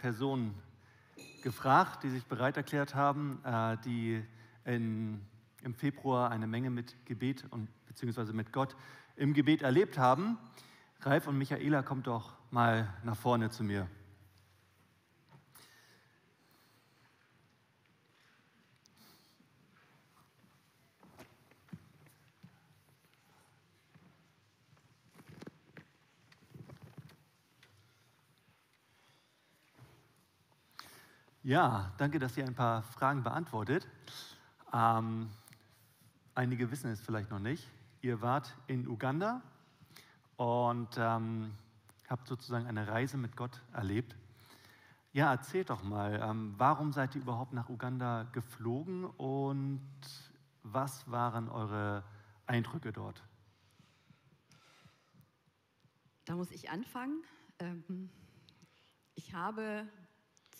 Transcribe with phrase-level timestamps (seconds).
[0.00, 0.54] Personen
[1.42, 4.22] gefragt, die sich bereit erklärt haben, äh, die
[4.64, 5.20] in,
[5.62, 8.76] im Februar eine Menge mit Gebet und beziehungsweise mit Gott
[9.16, 10.38] im Gebet erlebt haben.
[11.00, 13.86] Ralf und Michaela, kommt doch mal nach vorne zu mir.
[31.50, 33.84] Ja, danke, dass ihr ein paar Fragen beantwortet.
[34.72, 35.28] Ähm,
[36.32, 37.68] einige wissen es vielleicht noch nicht.
[38.02, 39.42] Ihr wart in Uganda
[40.36, 41.52] und ähm,
[42.08, 44.14] habt sozusagen eine Reise mit Gott erlebt.
[45.12, 49.82] Ja, erzählt doch mal, ähm, warum seid ihr überhaupt nach Uganda geflogen und
[50.62, 52.04] was waren eure
[52.46, 53.24] Eindrücke dort?
[56.26, 57.24] Da muss ich anfangen.
[57.58, 58.08] Ähm,
[59.16, 59.88] ich habe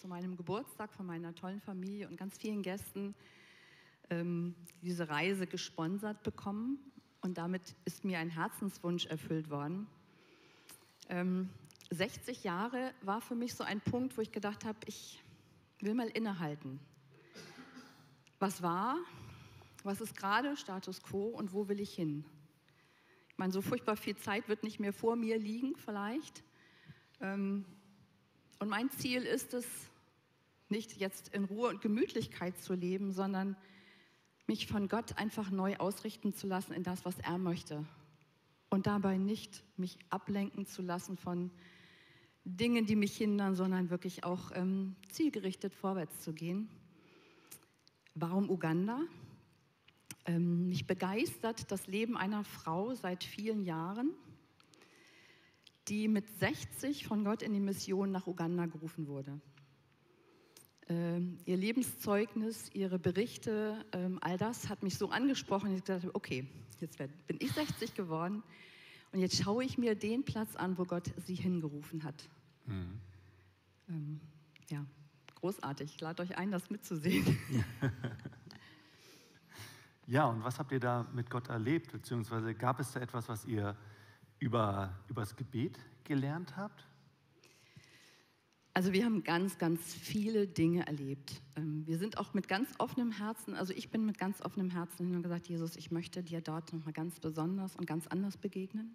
[0.01, 3.15] zu meinem Geburtstag von meiner tollen Familie und ganz vielen Gästen
[4.09, 6.79] ähm, diese Reise gesponsert bekommen.
[7.21, 9.87] Und damit ist mir ein Herzenswunsch erfüllt worden.
[11.11, 11.51] Ähm,
[11.91, 15.23] 60 Jahre war für mich so ein Punkt, wo ich gedacht habe, ich
[15.81, 16.81] will mal innehalten.
[18.39, 18.97] Was war?
[19.83, 22.25] Was ist gerade Status quo und wo will ich hin?
[23.29, 26.43] Ich meine, so furchtbar viel Zeit wird nicht mehr vor mir liegen, vielleicht.
[27.21, 27.67] Ähm,
[28.61, 29.67] und mein Ziel ist es,
[30.69, 33.57] nicht jetzt in Ruhe und Gemütlichkeit zu leben, sondern
[34.47, 37.85] mich von Gott einfach neu ausrichten zu lassen in das, was er möchte.
[38.69, 41.51] Und dabei nicht mich ablenken zu lassen von
[42.45, 46.69] Dingen, die mich hindern, sondern wirklich auch ähm, zielgerichtet vorwärts zu gehen.
[48.15, 49.01] Warum Uganda?
[50.27, 54.11] Ähm, mich begeistert das Leben einer Frau seit vielen Jahren,
[55.89, 59.41] die mit 60 von Gott in die Mission nach Uganda gerufen wurde
[60.91, 66.03] äh, ihr Lebenszeugnis, ihre Berichte, ähm, all das hat mich so angesprochen, dass ich gesagt
[66.03, 66.47] habe, okay,
[66.81, 68.43] jetzt bin ich 60 geworden
[69.13, 72.29] und jetzt schaue ich mir den Platz an, wo Gott sie hingerufen hat.
[72.67, 73.01] Mhm.
[73.89, 74.21] Ähm,
[74.69, 74.85] ja,
[75.37, 75.95] großartig.
[75.95, 77.39] Ich lade euch ein, das mitzusehen.
[80.07, 81.93] Ja, und was habt ihr da mit Gott erlebt?
[81.93, 83.77] Beziehungsweise gab es da etwas, was ihr
[84.41, 86.85] über, übers Gebet gelernt habt?
[88.73, 91.43] Also wir haben ganz, ganz viele Dinge erlebt.
[91.57, 95.07] Ähm, wir sind auch mit ganz offenem Herzen, also ich bin mit ganz offenem Herzen
[95.07, 98.95] hin und gesagt, Jesus, ich möchte dir dort nochmal ganz besonders und ganz anders begegnen.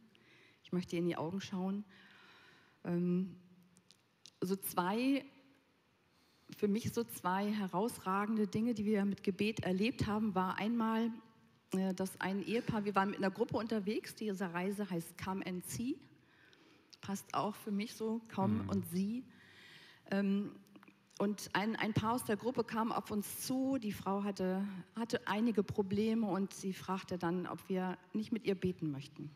[0.64, 1.84] Ich möchte dir in die Augen schauen.
[2.86, 3.36] Ähm,
[4.42, 5.26] so zwei,
[6.58, 11.12] für mich so zwei herausragende Dinge, die wir mit Gebet erlebt haben, war einmal,
[11.96, 15.98] dass ein Ehepaar, wir waren mit einer Gruppe unterwegs, diese Reise heißt Come and See,
[17.02, 18.70] passt auch für mich so, Komm mhm.
[18.70, 19.24] und Sie.
[20.12, 20.52] Ähm,
[21.18, 23.78] und ein, ein Paar aus der Gruppe kam auf uns zu.
[23.78, 28.56] Die Frau hatte, hatte einige Probleme und sie fragte dann, ob wir nicht mit ihr
[28.56, 29.32] beten möchten.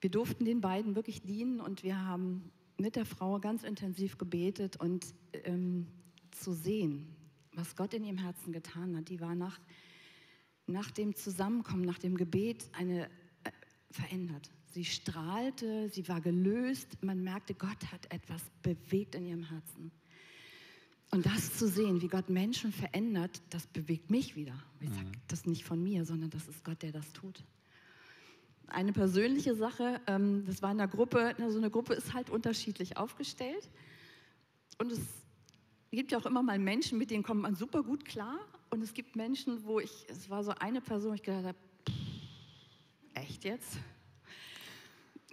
[0.00, 4.76] Wir durften den beiden wirklich dienen und wir haben mit der Frau ganz intensiv gebetet
[4.76, 5.14] und
[5.44, 5.88] ähm,
[6.30, 7.16] zu sehen,
[7.54, 9.08] was Gott in ihrem Herzen getan hat.
[9.08, 9.58] Die war nach,
[10.66, 13.06] nach dem Zusammenkommen, nach dem Gebet eine
[13.44, 13.50] äh,
[13.90, 14.50] verändert.
[14.72, 17.02] Sie strahlte, sie war gelöst.
[17.02, 19.92] Man merkte, Gott hat etwas bewegt in ihrem Herzen.
[21.10, 24.60] Und das zu sehen, wie Gott Menschen verändert, das bewegt mich wieder.
[24.80, 25.12] Ich sage, mhm.
[25.28, 27.44] das nicht von mir, sondern das ist Gott, der das tut.
[28.66, 32.96] Eine persönliche Sache, ähm, das war in einer Gruppe, so eine Gruppe ist halt unterschiedlich
[32.96, 33.70] aufgestellt.
[34.78, 35.00] Und es
[35.92, 38.40] gibt ja auch immer mal Menschen, mit denen kommt man super gut klar.
[38.74, 41.58] Und es gibt Menschen, wo ich, es war so eine Person, wo ich gedacht habe,
[43.14, 43.78] echt jetzt?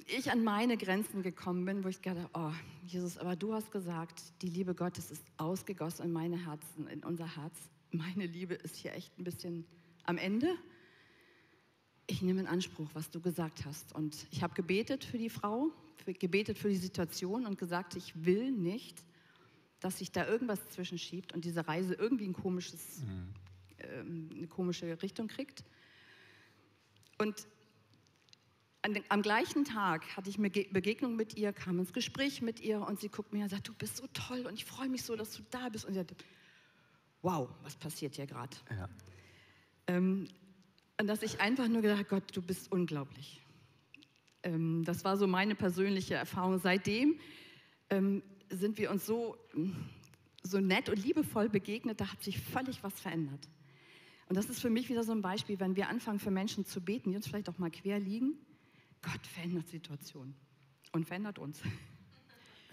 [0.06, 2.54] ich an meine Grenzen gekommen bin, wo ich gedacht habe, oh
[2.86, 7.36] Jesus, aber du hast gesagt, die Liebe Gottes ist ausgegossen in meine Herzen, in unser
[7.36, 7.58] Herz.
[7.90, 9.66] Meine Liebe ist hier echt ein bisschen
[10.04, 10.56] am Ende.
[12.06, 13.96] Ich nehme in Anspruch, was du gesagt hast.
[13.96, 18.24] Und ich habe gebetet für die Frau, für, gebetet für die Situation und gesagt, ich
[18.24, 19.04] will nicht,
[19.82, 23.34] dass sich da irgendwas zwischenschiebt und diese Reise irgendwie ein komisches, mhm.
[23.80, 25.66] ähm, eine komische Richtung kriegt.
[27.18, 27.48] Und
[29.10, 33.00] am gleichen Tag hatte ich eine Begegnung mit ihr, kam ins Gespräch mit ihr und
[33.00, 35.34] sie guckt mir und sagt, du bist so toll und ich freue mich so, dass
[35.34, 35.86] du da bist.
[35.86, 36.16] Und sie sagt,
[37.22, 38.58] wow, was passiert hier gerade?
[38.70, 38.90] Ja.
[39.88, 40.28] Ähm,
[41.00, 43.42] und dass ich einfach nur gedacht Gott, du bist unglaublich.
[44.44, 46.58] Ähm, das war so meine persönliche Erfahrung.
[46.58, 47.20] Seitdem
[47.92, 49.38] ähm, sind wir uns so,
[50.44, 53.48] so nett und liebevoll begegnet, da hat sich völlig was verändert.
[54.28, 56.82] Und das ist für mich wieder so ein Beispiel, wenn wir anfangen, für Menschen zu
[56.82, 58.36] beten, die uns vielleicht auch mal quer liegen,
[59.02, 60.36] Gott verändert Situationen
[60.92, 61.62] und verändert uns.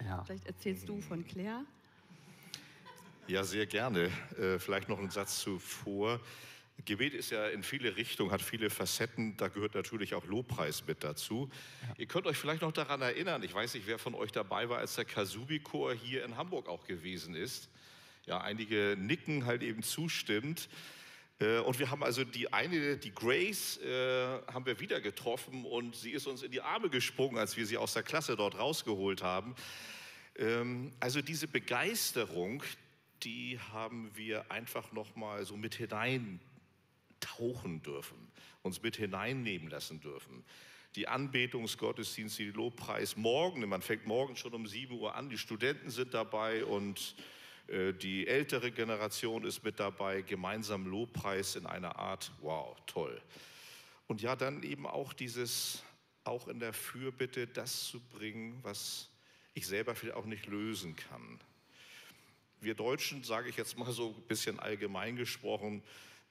[0.05, 0.23] Ja.
[0.23, 1.65] Vielleicht erzählst du von Claire.
[3.27, 4.09] Ja, sehr gerne.
[4.37, 6.19] Äh, vielleicht noch einen Satz zuvor.
[6.85, 9.35] Gebet ist ja in viele Richtungen, hat viele Facetten.
[9.37, 11.49] Da gehört natürlich auch Lobpreis mit dazu.
[11.81, 11.93] Ja.
[11.97, 14.77] Ihr könnt euch vielleicht noch daran erinnern, ich weiß nicht, wer von euch dabei war,
[14.79, 17.69] als der Kasubi-Chor hier in Hamburg auch gewesen ist.
[18.25, 20.69] Ja, einige nicken halt eben zustimmt.
[21.39, 25.95] Äh, und wir haben also die eine, die Grace, äh, haben wir wieder getroffen und
[25.95, 29.23] sie ist uns in die Arme gesprungen, als wir sie aus der Klasse dort rausgeholt
[29.23, 29.55] haben.
[30.37, 32.63] Ähm, also diese Begeisterung,
[33.23, 36.39] die haben wir einfach nochmal so mit hinein
[37.19, 38.31] tauchen dürfen,
[38.61, 40.43] uns mit hineinnehmen lassen dürfen.
[40.95, 45.91] Die Anbetungsgottesdienste, die Lobpreis morgen, man fängt morgen schon um 7 Uhr an, die Studenten
[45.91, 47.15] sind dabei und
[47.67, 53.21] äh, die ältere Generation ist mit dabei, gemeinsam Lobpreis in einer Art, wow, toll.
[54.07, 55.83] Und ja, dann eben auch dieses,
[56.23, 59.09] auch in der Fürbitte, das zu bringen, was
[59.53, 61.39] ich selber vielleicht auch nicht lösen kann.
[62.61, 65.83] Wir Deutschen, sage ich jetzt mal so ein bisschen allgemein gesprochen,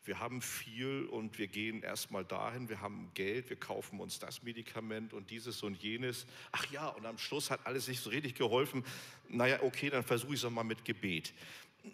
[0.08, 4.42] wir haben viel und wir gehen erstmal dahin, wir haben Geld, wir kaufen uns das
[4.42, 6.26] Medikament und dieses und jenes.
[6.50, 8.84] Ach ja, und am Schluss hat alles nicht so richtig geholfen.
[9.28, 11.34] Naja, okay, dann versuche ich es mal mit Gebet.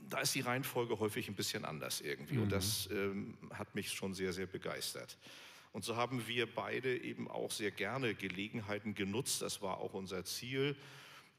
[0.08, 2.42] Da ist die Reihenfolge häufig ein bisschen anders irgendwie mhm.
[2.44, 5.18] und das ähm, hat mich schon sehr, sehr begeistert.
[5.72, 9.42] Und so haben wir beide eben auch sehr gerne Gelegenheiten genutzt.
[9.42, 10.76] Das war auch unser Ziel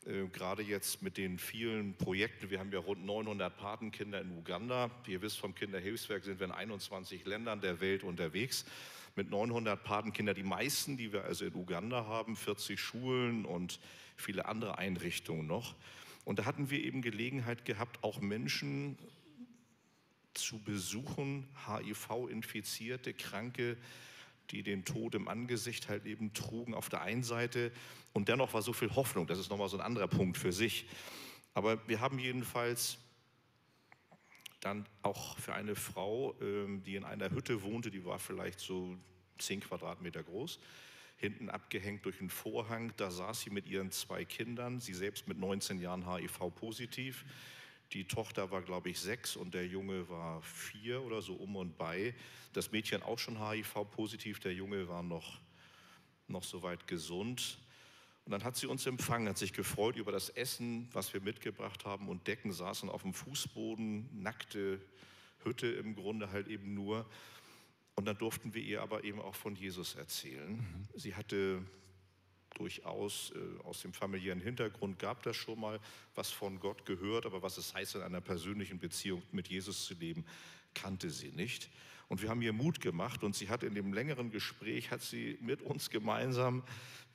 [0.05, 4.91] äh, gerade jetzt mit den vielen Projekten, wir haben ja rund 900 Patenkinder in Uganda.
[5.07, 8.65] Ihr wisst, vom Kinderhilfswerk sind wir in 21 Ländern der Welt unterwegs.
[9.15, 13.79] Mit 900 Patenkindern, die meisten, die wir also in Uganda haben, 40 Schulen und
[14.15, 15.73] viele andere Einrichtungen noch.
[16.23, 18.97] Und da hatten wir eben Gelegenheit gehabt, auch Menschen
[20.33, 23.77] zu besuchen, HIV-infizierte, Kranke,
[24.51, 27.71] die den Tod im Angesicht halt eben trugen auf der einen Seite
[28.13, 30.85] und dennoch war so viel Hoffnung, das ist nochmal so ein anderer Punkt für sich.
[31.53, 32.97] Aber wir haben jedenfalls
[34.61, 38.97] dann auch für eine Frau, ähm, die in einer Hütte wohnte, die war vielleicht so
[39.37, 40.59] zehn Quadratmeter groß,
[41.17, 45.37] hinten abgehängt durch einen Vorhang, da saß sie mit ihren zwei Kindern, sie selbst mit
[45.37, 47.25] 19 Jahren HIV-positiv.
[47.95, 51.77] Die Tochter war, glaube ich, sechs und der Junge war vier oder so um und
[51.77, 52.13] bei.
[52.51, 55.39] Das Mädchen auch schon HIV-positiv, der Junge war noch,
[56.27, 57.57] noch soweit gesund.
[58.25, 61.85] Und dann hat sie uns empfangen, hat sich gefreut über das Essen, was wir mitgebracht
[61.85, 64.81] haben und Decken saßen auf dem Fußboden, nackte
[65.45, 67.09] Hütte im Grunde halt eben nur.
[67.95, 70.57] Und dann durften wir ihr aber eben auch von Jesus erzählen.
[70.57, 70.87] Mhm.
[70.95, 71.63] Sie hatte
[72.55, 75.79] durchaus äh, aus dem familiären Hintergrund gab das schon mal
[76.15, 79.93] was von Gott gehört, aber was es heißt, in einer persönlichen Beziehung mit Jesus zu
[79.93, 80.25] leben,
[80.73, 81.69] kannte sie nicht.
[82.07, 85.37] Und wir haben ihr Mut gemacht und sie hat in dem längeren Gespräch, hat sie
[85.41, 86.63] mit uns gemeinsam,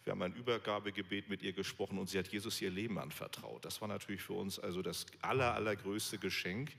[0.05, 3.65] wir haben ein Übergabegebet mit ihr gesprochen und sie hat Jesus ihr Leben anvertraut.
[3.65, 6.73] Das war natürlich für uns also das aller, allergrößte Geschenk.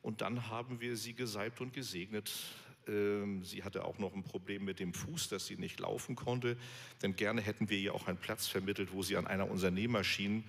[0.00, 2.32] Und dann haben wir sie gesalbt und gesegnet
[2.86, 6.56] sie hatte auch noch ein Problem mit dem Fuß, dass sie nicht laufen konnte.
[7.02, 10.44] Denn gerne hätten wir ihr auch einen Platz vermittelt, wo sie an einer unserer Nähmaschinen,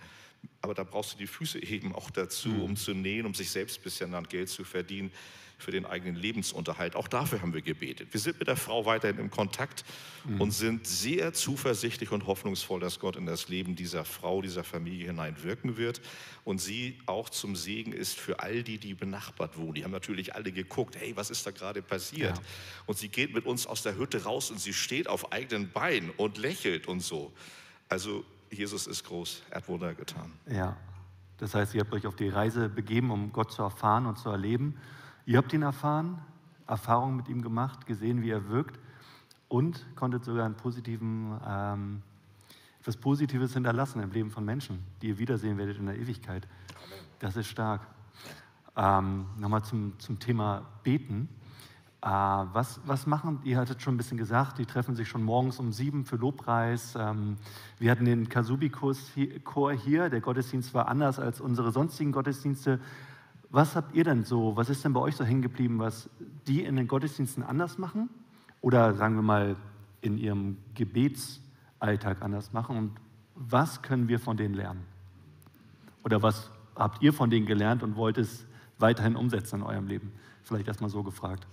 [0.61, 2.61] aber da brauchst du die Füße eben auch dazu, mhm.
[2.61, 5.11] um zu nähen, um sich selbst ein bisschen an Geld zu verdienen
[5.57, 6.95] für den eigenen Lebensunterhalt.
[6.95, 8.09] Auch dafür haben wir gebetet.
[8.11, 9.83] Wir sind mit der Frau weiterhin im Kontakt
[10.25, 10.41] mhm.
[10.41, 15.07] und sind sehr zuversichtlich und hoffnungsvoll, dass Gott in das Leben dieser Frau, dieser Familie
[15.07, 16.01] hineinwirken wird
[16.43, 19.73] und sie auch zum Segen ist für all die, die benachbart wohnen.
[19.73, 22.37] Die haben natürlich alle geguckt, hey, was ist da gerade passiert?
[22.37, 22.43] Ja.
[22.85, 26.11] Und sie geht mit uns aus der Hütte raus und sie steht auf eigenen Beinen
[26.17, 27.33] und lächelt und so.
[27.89, 30.31] Also Jesus ist groß, er hat Wunder getan.
[30.49, 30.77] Ja,
[31.37, 34.29] das heißt, ihr habt euch auf die Reise begeben, um Gott zu erfahren und zu
[34.29, 34.77] erleben.
[35.25, 36.19] Ihr habt ihn erfahren,
[36.67, 38.79] Erfahrungen mit ihm gemacht, gesehen, wie er wirkt
[39.47, 42.01] und konntet sogar einen positiven, ähm,
[42.79, 46.47] etwas Positives hinterlassen im Leben von Menschen, die ihr wiedersehen werdet in der Ewigkeit.
[47.19, 47.81] Das ist stark.
[48.75, 51.29] Ähm, Nochmal zum, zum Thema Beten.
[52.01, 55.59] Äh, was, was machen, ihr hattet schon ein bisschen gesagt, die treffen sich schon morgens
[55.59, 56.95] um sieben für Lobpreis.
[56.95, 57.37] Ähm,
[57.79, 62.79] wir hatten den Kasubi-Chor hier, der Gottesdienst war anders als unsere sonstigen Gottesdienste.
[63.49, 66.09] Was habt ihr denn so, was ist denn bei euch so hängen geblieben, was
[66.45, 68.09] die in den Gottesdiensten anders machen?
[68.61, 69.55] Oder sagen wir mal
[70.01, 72.77] in ihrem Gebetsalltag anders machen?
[72.77, 72.91] Und
[73.35, 74.83] was können wir von denen lernen?
[76.03, 78.45] Oder was habt ihr von denen gelernt und wollt es
[78.77, 80.11] weiterhin umsetzen in eurem Leben?
[80.43, 81.47] Vielleicht erstmal so gefragt.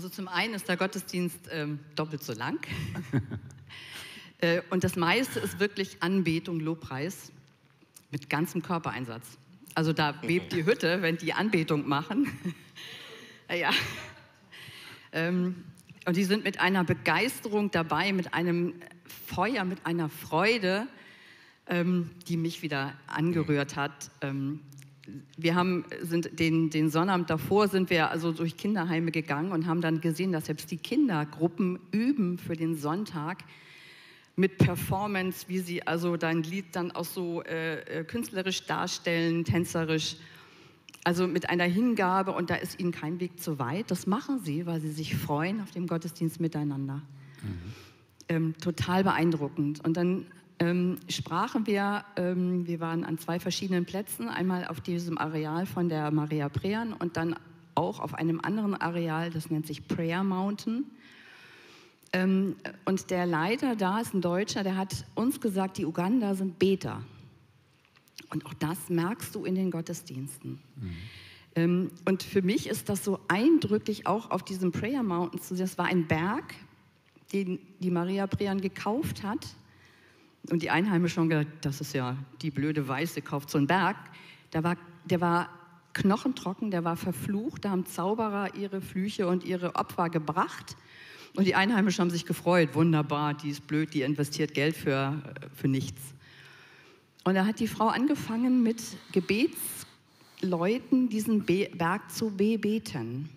[0.00, 2.58] Also zum einen ist der Gottesdienst ähm, doppelt so lang.
[4.40, 7.30] äh, und das meiste ist wirklich Anbetung, Lobpreis
[8.10, 9.36] mit ganzem Körpereinsatz.
[9.74, 12.32] Also da bebt die Hütte, wenn die Anbetung machen.
[13.54, 13.72] ja.
[15.12, 15.64] Ähm,
[16.06, 18.72] und die sind mit einer Begeisterung dabei, mit einem
[19.26, 20.86] Feuer, mit einer Freude.
[21.66, 24.10] ähm, die mich wieder angerührt hat.
[24.22, 24.60] Ähm,
[25.36, 29.80] wir haben, sind den, den Sonnabend davor sind wir also durch Kinderheime gegangen und haben
[29.80, 33.38] dann gesehen, dass selbst die Kindergruppen üben für den Sonntag
[34.36, 40.16] mit Performance, wie sie also dein Lied dann auch so äh, äh künstlerisch darstellen, tänzerisch,
[41.04, 43.90] also mit einer Hingabe und da ist ihnen kein Weg zu weit.
[43.90, 47.02] Das machen sie, weil sie sich freuen auf dem Gottesdienst miteinander.
[47.42, 47.74] Mhm.
[48.28, 49.84] Ähm, total beeindruckend.
[49.84, 50.26] Und dann
[50.60, 55.88] ähm, sprachen wir, ähm, wir waren an zwei verschiedenen Plätzen, einmal auf diesem Areal von
[55.88, 57.34] der Maria Prean und dann
[57.74, 60.84] auch auf einem anderen Areal, das nennt sich Prayer Mountain.
[62.12, 66.58] Ähm, und der Leiter da ist ein Deutscher, der hat uns gesagt, die Uganda sind
[66.58, 67.02] Beter.
[68.28, 70.60] Und auch das merkst du in den Gottesdiensten.
[70.76, 70.96] Mhm.
[71.54, 75.64] Ähm, und für mich ist das so eindrücklich auch auf diesem Prayer Mountain zu sehen.
[75.64, 76.54] Das war ein Berg,
[77.32, 79.56] den die Maria Prean gekauft hat
[80.48, 83.96] und die Einheimischen haben gedacht, das ist ja die blöde Weiße, kauft so einen Berg.
[84.52, 85.50] Der war, der war
[85.92, 90.76] knochentrocken, der war verflucht, da haben Zauberer ihre Flüche und ihre Opfer gebracht.
[91.36, 95.20] Und die Einheimischen haben sich gefreut, wunderbar, die ist blöd, die investiert Geld für,
[95.54, 96.00] für nichts.
[97.24, 98.82] Und da hat die Frau angefangen, mit
[99.12, 103.28] Gebetsleuten diesen Be Berg zu bebeten.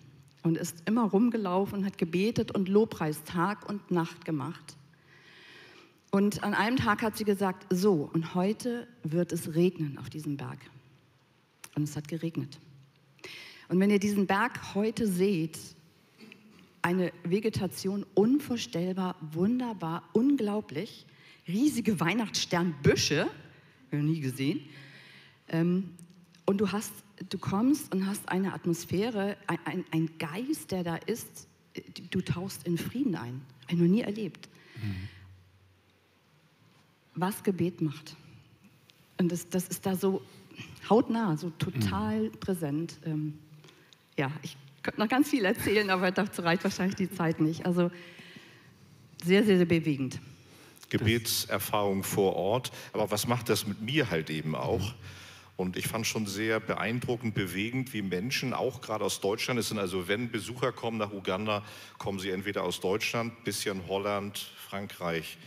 [0.42, 4.76] Und ist immer rumgelaufen und hat gebetet und Lobpreis Tag und Nacht gemacht.
[6.14, 10.36] Und an einem Tag hat sie gesagt, so, und heute wird es regnen auf diesem
[10.36, 10.60] Berg.
[11.74, 12.60] Und es hat geregnet.
[13.68, 15.58] Und wenn ihr diesen Berg heute seht,
[16.82, 21.04] eine Vegetation unvorstellbar, wunderbar, unglaublich,
[21.48, 23.26] riesige Weihnachtssternbüsche,
[23.90, 24.60] nie gesehen.
[25.48, 25.94] Ähm,
[26.46, 26.92] und du hast,
[27.28, 31.48] du kommst und hast eine Atmosphäre, ein, ein, ein Geist, der da ist,
[32.12, 33.40] du tauchst in Frieden ein.
[33.66, 34.48] Ein noch nie erlebt.
[34.80, 35.08] Mhm
[37.14, 38.16] was Gebet macht.
[39.18, 40.22] Und das, das ist da so
[40.88, 42.32] hautnah, so total mhm.
[42.32, 42.98] präsent.
[43.04, 43.38] Ähm,
[44.16, 47.64] ja, ich könnte noch ganz viel erzählen, aber dazu reicht wahrscheinlich die Zeit nicht.
[47.66, 47.90] Also
[49.24, 50.20] sehr, sehr, sehr bewegend.
[50.90, 52.70] Gebetserfahrung vor Ort.
[52.92, 54.94] Aber was macht das mit mir halt eben auch?
[55.56, 59.78] Und ich fand schon sehr beeindruckend, bewegend, wie Menschen, auch gerade aus Deutschland, es sind
[59.78, 61.62] also, wenn Besucher kommen nach Uganda,
[61.96, 65.38] kommen sie entweder aus Deutschland, bisschen Holland, Frankreich,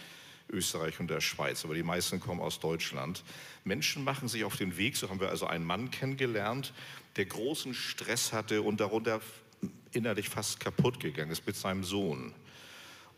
[0.49, 3.23] Österreich und der Schweiz, aber die meisten kommen aus Deutschland.
[3.63, 6.73] Menschen machen sich auf den Weg, so haben wir also einen Mann kennengelernt,
[7.15, 9.21] der großen Stress hatte und darunter
[9.91, 12.33] innerlich fast kaputt gegangen ist mit seinem Sohn.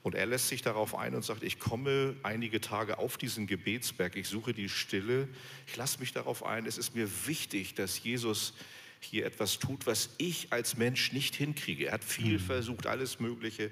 [0.01, 4.15] Und er lässt sich darauf ein und sagt, ich komme einige Tage auf diesen Gebetsberg,
[4.15, 5.27] ich suche die Stille,
[5.67, 8.53] ich lasse mich darauf ein, es ist mir wichtig, dass Jesus
[9.01, 11.87] hier etwas tut, was ich als Mensch nicht hinkriege.
[11.87, 12.43] Er hat viel mhm.
[12.43, 13.71] versucht, alles Mögliche.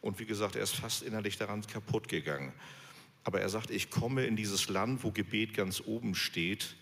[0.00, 2.52] Und wie gesagt, er ist fast innerlich daran kaputt gegangen.
[3.26, 6.76] Aber er sagt, ich komme in dieses Land, wo Gebet ganz oben steht.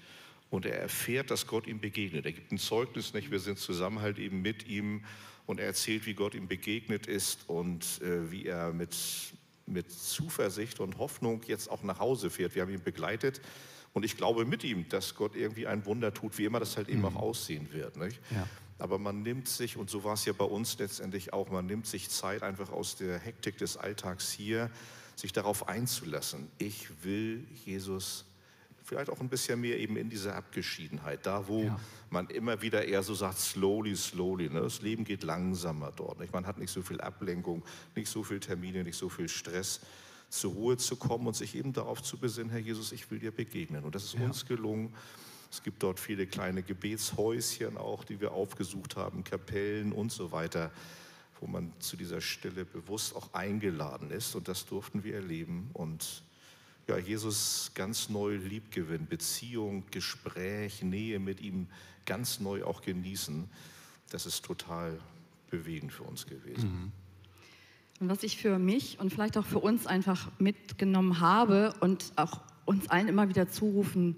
[0.50, 2.26] Und er erfährt, dass Gott ihm begegnet.
[2.26, 3.30] Er gibt ein Zeugnis nicht.
[3.30, 5.06] Wir sind zusammen halt eben mit ihm.
[5.46, 8.94] Und er erzählt, wie Gott ihm begegnet ist und äh, wie er mit,
[9.64, 12.54] mit Zuversicht und Hoffnung jetzt auch nach Hause fährt.
[12.54, 13.40] Wir haben ihn begleitet.
[13.94, 16.90] Und ich glaube mit ihm, dass Gott irgendwie ein Wunder tut, wie immer das halt
[16.90, 17.06] eben mhm.
[17.06, 17.96] auch aussehen wird.
[17.96, 18.20] Nicht?
[18.30, 18.46] Ja.
[18.78, 21.86] Aber man nimmt sich, und so war es ja bei uns letztendlich auch, man nimmt
[21.86, 24.70] sich Zeit einfach aus der Hektik des Alltags hier
[25.16, 26.48] sich darauf einzulassen.
[26.58, 28.24] Ich will Jesus
[28.84, 31.80] vielleicht auch ein bisschen mehr eben in dieser Abgeschiedenheit, da wo ja.
[32.10, 34.50] man immer wieder eher so sagt, slowly, slowly.
[34.50, 34.60] Ne?
[34.60, 36.20] Das Leben geht langsamer dort.
[36.20, 36.32] Nicht?
[36.32, 37.62] Man hat nicht so viel Ablenkung,
[37.96, 39.80] nicht so viel Termine, nicht so viel Stress,
[40.28, 43.30] zur Ruhe zu kommen und sich eben darauf zu besinnen, Herr Jesus, ich will dir
[43.30, 43.84] begegnen.
[43.84, 44.24] Und das ist ja.
[44.24, 44.92] uns gelungen.
[45.50, 50.72] Es gibt dort viele kleine Gebetshäuschen auch, die wir aufgesucht haben, Kapellen und so weiter
[51.40, 54.34] wo man zu dieser Stille bewusst auch eingeladen ist.
[54.34, 55.70] Und das durften wir erleben.
[55.72, 56.22] Und
[56.86, 61.68] ja, Jesus ganz neu liebgewinnen, Beziehung, Gespräch, Nähe mit ihm
[62.06, 63.48] ganz neu auch genießen.
[64.10, 64.98] Das ist total
[65.50, 66.70] bewegend für uns gewesen.
[66.70, 66.92] Mhm.
[68.00, 72.40] Und was ich für mich und vielleicht auch für uns einfach mitgenommen habe und auch
[72.64, 74.16] uns allen immer wieder zurufen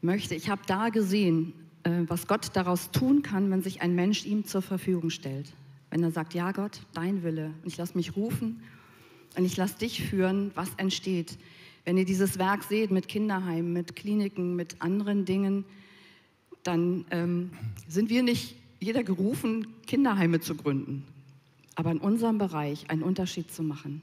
[0.00, 1.52] möchte, ich habe da gesehen,
[1.84, 5.52] äh, was Gott daraus tun kann, wenn sich ein Mensch ihm zur Verfügung stellt.
[5.94, 8.64] Wenn er sagt, ja Gott, dein Wille, und ich lasse mich rufen
[9.36, 11.38] und ich lasse dich führen, was entsteht.
[11.84, 15.64] Wenn ihr dieses Werk seht mit Kinderheimen, mit Kliniken, mit anderen Dingen,
[16.64, 17.52] dann ähm,
[17.86, 21.04] sind wir nicht jeder gerufen, Kinderheime zu gründen,
[21.76, 24.02] aber in unserem Bereich einen Unterschied zu machen,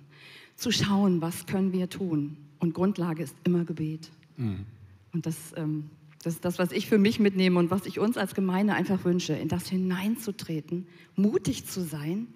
[0.55, 2.37] zu schauen, was können wir tun.
[2.59, 4.09] Und Grundlage ist immer Gebet.
[4.37, 4.65] Mhm.
[5.11, 5.89] Und das ähm,
[6.21, 9.03] das ist das, was ich für mich mitnehme und was ich uns als Gemeinde einfach
[9.03, 12.27] wünsche, in das hineinzutreten, mutig zu sein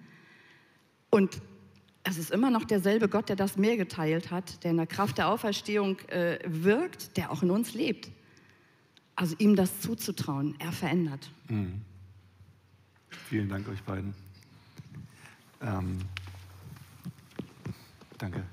[1.10, 1.40] und
[2.08, 5.18] es ist immer noch derselbe Gott, der das Meer geteilt hat, der in der Kraft
[5.18, 8.10] der Auferstehung äh, wirkt, der auch in uns lebt.
[9.16, 11.30] Also ihm das zuzutrauen, er verändert.
[11.48, 11.80] Mhm.
[13.08, 14.14] Vielen Dank euch beiden.
[15.60, 15.98] Ähm,
[18.18, 18.44] danke.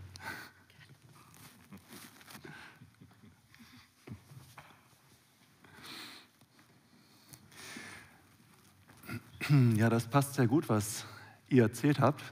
[9.54, 11.06] Ja, das passt sehr gut, was
[11.48, 12.24] ihr erzählt habt.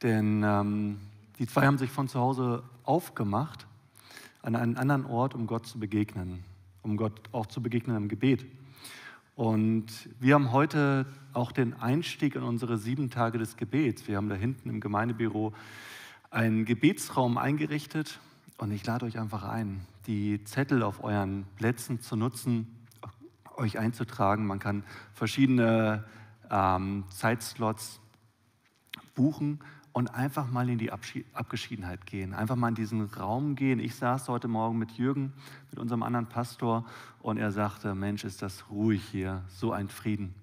[0.00, 1.00] Denn ähm,
[1.40, 3.66] die zwei haben sich von zu Hause aufgemacht
[4.40, 6.44] an einen anderen Ort, um Gott zu begegnen,
[6.82, 8.46] um Gott auch zu begegnen im Gebet.
[9.34, 9.86] Und
[10.20, 14.06] wir haben heute auch den Einstieg in unsere sieben Tage des Gebets.
[14.06, 15.52] Wir haben da hinten im Gemeindebüro
[16.30, 18.20] einen Gebetsraum eingerichtet
[18.58, 22.68] und ich lade euch einfach ein, die Zettel auf euren Plätzen zu nutzen,
[23.56, 24.46] euch einzutragen.
[24.46, 26.04] Man kann verschiedene
[26.50, 28.00] ähm, Zeitslots
[29.14, 29.60] buchen
[29.92, 33.78] und einfach mal in die Abgeschiedenheit gehen, einfach mal in diesen Raum gehen.
[33.78, 35.32] Ich saß heute Morgen mit Jürgen,
[35.70, 36.84] mit unserem anderen Pastor,
[37.20, 40.34] und er sagte, Mensch, ist das ruhig hier, so ein Frieden.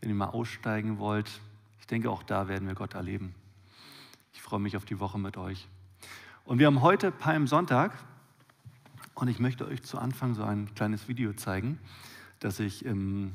[0.00, 1.40] Wenn ihr mal aussteigen wollt,
[1.78, 3.34] ich denke, auch da werden wir Gott erleben.
[4.32, 5.68] Ich freue mich auf die Woche mit euch.
[6.44, 7.92] Und wir haben heute Palmsonntag
[9.14, 11.78] und ich möchte euch zu Anfang so ein kleines Video zeigen,
[12.40, 13.32] das ich im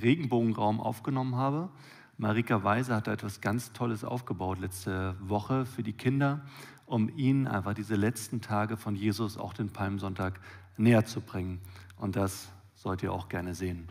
[0.00, 1.68] Regenbogenraum aufgenommen habe.
[2.16, 6.40] Marika Weise hat da etwas ganz Tolles aufgebaut letzte Woche für die Kinder,
[6.86, 10.40] um ihnen einfach diese letzten Tage von Jesus, auch den Palmsonntag,
[10.76, 11.60] näher zu bringen.
[11.96, 13.88] Und das sollt ihr auch gerne sehen.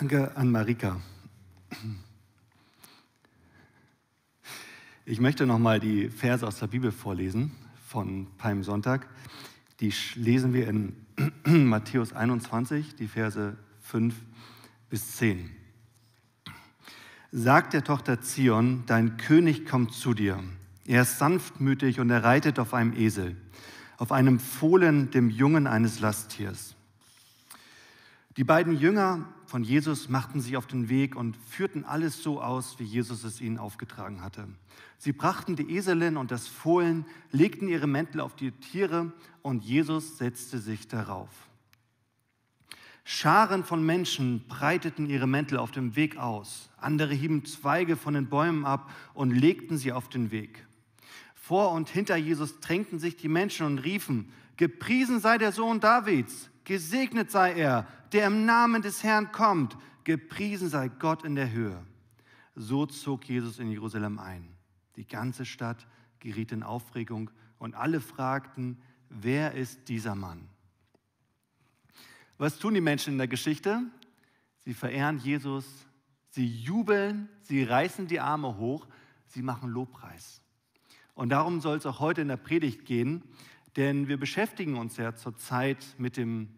[0.00, 0.98] Danke an Marika.
[5.04, 7.50] Ich möchte nochmal die Verse aus der Bibel vorlesen
[7.86, 9.06] von Palmsonntag.
[9.80, 10.96] Die lesen wir in
[11.44, 14.14] Matthäus 21, die Verse 5
[14.88, 15.50] bis 10.
[17.30, 20.42] Sagt der Tochter Zion, dein König kommt zu dir.
[20.86, 23.36] Er ist sanftmütig und er reitet auf einem Esel,
[23.98, 26.74] auf einem Fohlen, dem Jungen eines Lasttiers.
[28.38, 32.78] Die beiden Jünger von Jesus machten sich auf den Weg und führten alles so aus,
[32.78, 34.46] wie Jesus es ihnen aufgetragen hatte.
[34.96, 40.18] Sie brachten die Eselin und das Fohlen, legten ihre Mäntel auf die Tiere und Jesus
[40.18, 41.30] setzte sich darauf.
[43.02, 46.70] Scharen von Menschen breiteten ihre Mäntel auf dem Weg aus.
[46.76, 50.64] Andere hieben Zweige von den Bäumen ab und legten sie auf den Weg.
[51.34, 56.49] Vor und hinter Jesus drängten sich die Menschen und riefen, Gepriesen sei der Sohn Davids,
[56.64, 61.84] gesegnet sei er, der im Namen des Herrn kommt, gepriesen sei Gott in der Höhe.
[62.54, 64.48] So zog Jesus in Jerusalem ein.
[64.96, 65.86] Die ganze Stadt
[66.18, 70.48] geriet in Aufregung und alle fragten, wer ist dieser Mann?
[72.38, 73.82] Was tun die Menschen in der Geschichte?
[74.64, 75.66] Sie verehren Jesus,
[76.30, 78.86] sie jubeln, sie reißen die Arme hoch,
[79.26, 80.40] sie machen Lobpreis.
[81.14, 83.22] Und darum soll es auch heute in der Predigt gehen,
[83.76, 86.48] denn wir beschäftigen uns ja zurzeit mit dem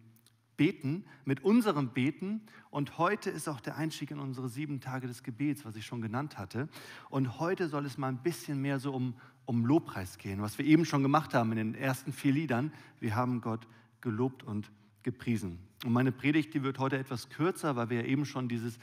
[0.57, 2.43] Beten, mit unserem Beten.
[2.71, 6.01] Und heute ist auch der Einstieg in unsere sieben Tage des Gebets, was ich schon
[6.01, 6.69] genannt hatte.
[7.11, 10.65] Und heute soll es mal ein bisschen mehr so um, um Lobpreis gehen, was wir
[10.65, 12.73] eben schon gemacht haben in den ersten vier Liedern.
[13.01, 13.67] Wir haben Gott
[14.01, 14.71] gelobt und
[15.03, 15.59] gepriesen.
[15.85, 18.79] Und meine Predigt, die wird heute etwas kürzer, weil wir ja eben schon dieses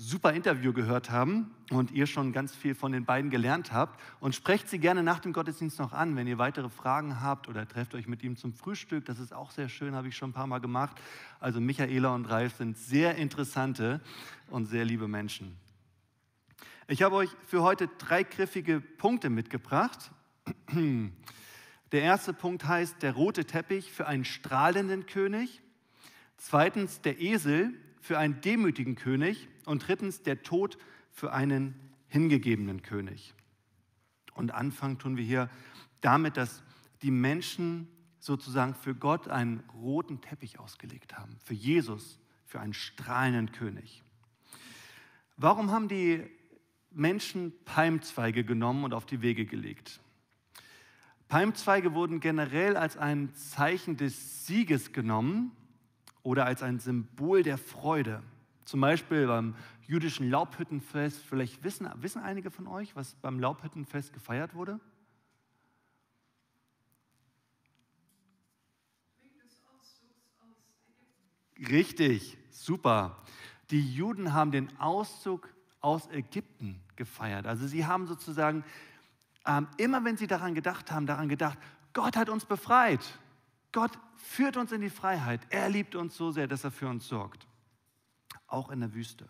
[0.00, 4.00] super Interview gehört haben und ihr schon ganz viel von den beiden gelernt habt.
[4.18, 7.68] Und sprecht sie gerne nach dem Gottesdienst noch an, wenn ihr weitere Fragen habt oder
[7.68, 9.04] trefft euch mit ihm zum Frühstück.
[9.04, 10.96] Das ist auch sehr schön, habe ich schon ein paar Mal gemacht.
[11.38, 14.00] Also Michaela und Ralf sind sehr interessante
[14.48, 15.54] und sehr liebe Menschen.
[16.88, 20.12] Ich habe euch für heute drei griffige Punkte mitgebracht.
[21.92, 25.60] Der erste Punkt heißt der rote Teppich für einen strahlenden König.
[26.36, 30.78] Zweitens der Esel für einen demütigen König und drittens der Tod
[31.12, 31.74] für einen
[32.08, 33.34] hingegebenen König.
[34.34, 35.48] Und anfangen tun wir hier
[36.00, 36.62] damit, dass
[37.02, 37.86] die Menschen
[38.18, 44.02] sozusagen für Gott einen roten Teppich ausgelegt haben, für Jesus, für einen strahlenden König.
[45.36, 46.26] Warum haben die
[46.90, 50.00] Menschen Palmzweige genommen und auf die Wege gelegt?
[51.28, 55.52] Palmzweige wurden generell als ein Zeichen des Sieges genommen
[56.24, 58.20] oder als ein Symbol der Freude.
[58.64, 59.54] Zum Beispiel beim
[59.86, 61.22] jüdischen Laubhüttenfest.
[61.22, 64.78] Vielleicht wissen, wissen einige von euch, was beim Laubhüttenfest gefeiert wurde?
[71.68, 73.16] Richtig, super.
[73.70, 75.48] Die Juden haben den Auszug
[75.80, 77.46] aus Ägypten gefeiert.
[77.46, 78.64] Also sie haben sozusagen,
[79.46, 81.58] ähm, immer wenn sie daran gedacht haben, daran gedacht,
[81.92, 83.00] Gott hat uns befreit.
[83.72, 85.40] Gott führt uns in die Freiheit.
[85.50, 87.46] Er liebt uns so sehr, dass er für uns sorgt.
[88.50, 89.28] Auch in der Wüste.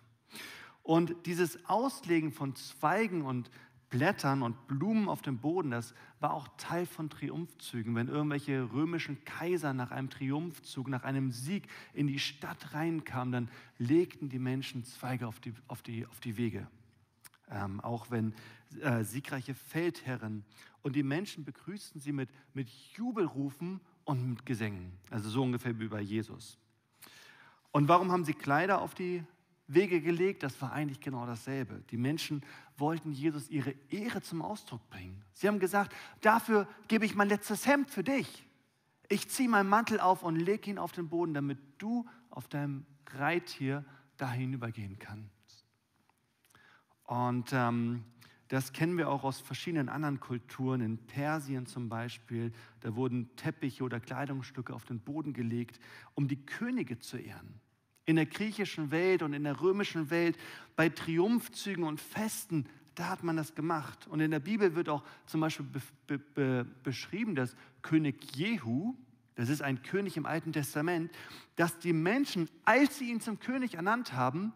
[0.83, 3.51] Und dieses Auslegen von Zweigen und
[3.91, 7.95] Blättern und Blumen auf dem Boden, das war auch Teil von Triumphzügen.
[7.97, 13.51] Wenn irgendwelche römischen Kaiser nach einem Triumphzug, nach einem Sieg in die Stadt reinkamen, dann
[13.79, 16.69] legten die Menschen Zweige auf die, auf die, auf die Wege.
[17.51, 18.33] Ähm, auch wenn
[18.81, 20.45] äh, siegreiche Feldherren
[20.83, 24.93] und die Menschen begrüßten sie mit, mit Jubelrufen und mit Gesängen.
[25.11, 26.59] Also so ungefähr wie bei Jesus.
[27.73, 29.25] Und warum haben sie Kleider auf die
[29.67, 30.43] Wege gelegt?
[30.43, 31.83] Das war eigentlich genau dasselbe.
[31.91, 32.43] Die Menschen
[32.77, 35.23] wollten Jesus ihre Ehre zum Ausdruck bringen.
[35.33, 38.47] Sie haben gesagt, dafür gebe ich mein letztes Hemd für dich.
[39.09, 42.87] Ich ziehe meinen Mantel auf und lege ihn auf den Boden, damit du auf deinem
[43.13, 43.85] Reittier
[44.17, 45.65] da hinübergehen kannst.
[47.05, 48.05] Und ähm,
[48.51, 50.81] das kennen wir auch aus verschiedenen anderen Kulturen.
[50.81, 55.79] In Persien zum Beispiel, da wurden Teppiche oder Kleidungsstücke auf den Boden gelegt,
[56.15, 57.61] um die Könige zu ehren.
[58.07, 60.37] In der griechischen Welt und in der römischen Welt,
[60.75, 64.09] bei Triumphzügen und Festen, da hat man das gemacht.
[64.09, 68.97] Und in der Bibel wird auch zum Beispiel be be be beschrieben, dass König Jehu,
[69.37, 71.13] das ist ein König im Alten Testament,
[71.55, 74.53] dass die Menschen, als sie ihn zum König ernannt haben,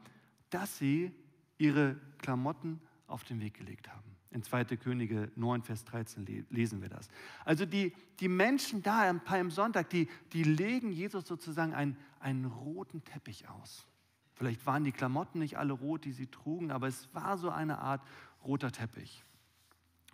[0.51, 1.13] dass sie
[1.59, 4.17] ihre Klamotten auf den Weg gelegt haben.
[4.31, 4.65] In 2.
[4.77, 7.09] Könige 9, Vers 13 lesen wir das.
[7.45, 13.05] Also die, die Menschen da am Palmsonntag, die, die legen Jesus sozusagen einen, einen roten
[13.05, 13.87] Teppich aus.
[14.35, 17.79] Vielleicht waren die Klamotten nicht alle rot, die sie trugen, aber es war so eine
[17.79, 18.03] Art
[18.43, 19.23] roter Teppich.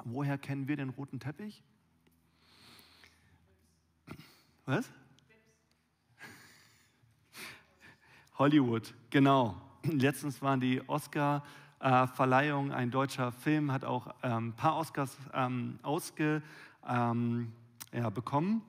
[0.04, 1.62] Woher kennen wir den roten Teppich?
[4.66, 4.90] Was?
[8.34, 9.60] Hollywood, genau.
[9.82, 11.44] Letztens waren die Oscar
[11.80, 12.72] äh, Verleihung.
[12.72, 16.42] Ein deutscher Film hat auch ein ähm, paar Oscars ähm, ausge,
[16.88, 17.52] ähm,
[17.92, 18.62] ja, bekommen.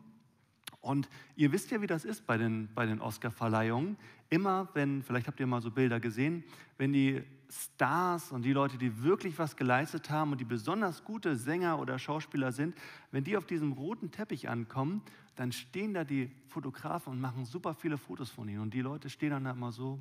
[0.81, 3.97] Und ihr wisst ja, wie das ist bei den, bei den Oscar-Verleihungen.
[4.29, 6.43] Immer, wenn, vielleicht habt ihr mal so Bilder gesehen,
[6.77, 7.21] wenn die
[7.51, 11.99] Stars und die Leute, die wirklich was geleistet haben und die besonders gute Sänger oder
[11.99, 12.75] Schauspieler sind,
[13.11, 15.01] wenn die auf diesem roten Teppich ankommen,
[15.35, 18.61] dann stehen da die Fotografen und machen super viele Fotos von ihnen.
[18.61, 19.99] Und die Leute stehen dann da immer so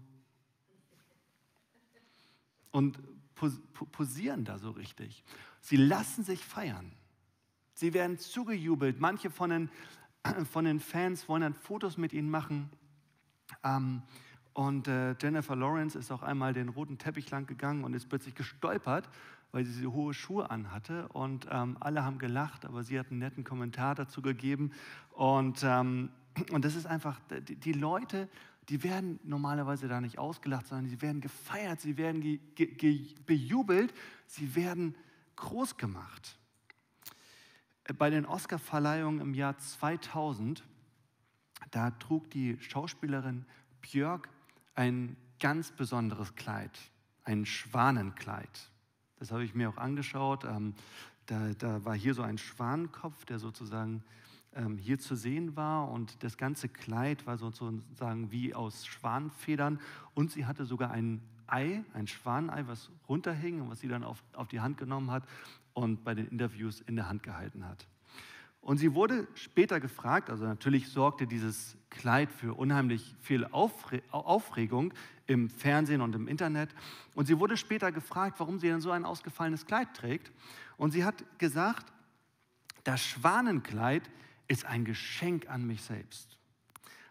[2.70, 2.98] und
[3.92, 5.24] posieren da so richtig.
[5.60, 6.92] Sie lassen sich feiern.
[7.74, 9.00] Sie werden zugejubelt.
[9.00, 9.70] Manche von den,
[10.50, 12.70] von den Fans wollen dann Fotos mit ihnen machen.
[13.64, 14.02] Ähm,
[14.52, 18.34] und äh, Jennifer Lawrence ist auch einmal den roten Teppich lang gegangen und ist plötzlich
[18.34, 19.08] gestolpert,
[19.52, 21.08] weil sie so hohe Schuhe anhatte.
[21.08, 24.72] Und ähm, alle haben gelacht, aber sie hat einen netten Kommentar dazu gegeben.
[25.12, 26.10] Und, ähm,
[26.52, 28.28] und das ist einfach, die, die Leute,
[28.68, 33.92] die werden normalerweise da nicht ausgelacht, sondern sie werden gefeiert, sie werden ge ge bejubelt,
[34.26, 34.94] sie werden
[35.36, 36.38] groß gemacht.
[37.98, 40.62] Bei den Oscarverleihungen im Jahr 2000,
[41.70, 43.46] da trug die Schauspielerin
[43.80, 44.28] Björk
[44.74, 46.78] ein ganz besonderes Kleid,
[47.24, 48.70] ein Schwanenkleid.
[49.18, 50.44] Das habe ich mir auch angeschaut.
[50.44, 50.74] Ähm,
[51.26, 54.02] da, da war hier so ein Schwanenkopf, der sozusagen
[54.54, 59.80] ähm, hier zu sehen war und das ganze Kleid war sozusagen wie aus Schwanfedern
[60.14, 64.22] und sie hatte sogar ein Ei, ein Schwanenei, was runterhing und was sie dann auf,
[64.34, 65.24] auf die Hand genommen hat
[65.72, 67.86] und bei den Interviews in der Hand gehalten hat.
[68.60, 74.92] Und sie wurde später gefragt, also natürlich sorgte dieses Kleid für unheimlich viel Aufre Aufregung
[75.26, 76.74] im Fernsehen und im Internet.
[77.14, 80.30] Und sie wurde später gefragt, warum sie denn so ein ausgefallenes Kleid trägt.
[80.76, 81.90] Und sie hat gesagt,
[82.84, 84.10] das Schwanenkleid
[84.50, 86.36] ist ein Geschenk an mich selbst.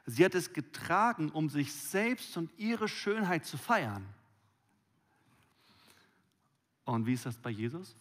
[0.05, 4.05] Sie hat es getragen, um sich selbst und ihre Schönheit zu feiern.
[6.83, 7.95] Und wie ist das bei Jesus?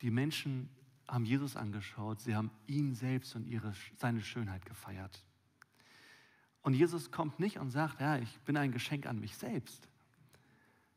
[0.00, 0.70] Die Menschen
[1.06, 5.22] haben Jesus angeschaut, sie haben ihn selbst und ihre, seine Schönheit gefeiert.
[6.62, 9.86] Und Jesus kommt nicht und sagt, ja, ich bin ein Geschenk an mich selbst,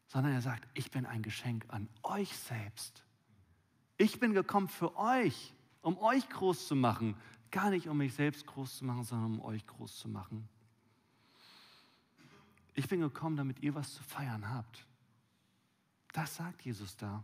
[0.07, 3.03] sondern er sagt, ich bin ein Geschenk an euch selbst.
[3.97, 7.15] Ich bin gekommen für euch, um euch groß zu machen,
[7.51, 10.47] gar nicht um mich selbst groß zu machen, sondern um euch groß zu machen.
[12.73, 14.85] Ich bin gekommen, damit ihr was zu feiern habt.
[16.13, 17.23] Das sagt Jesus da.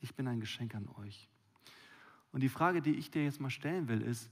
[0.00, 1.28] Ich bin ein Geschenk an euch.
[2.32, 4.30] Und die Frage, die ich dir jetzt mal stellen will, ist,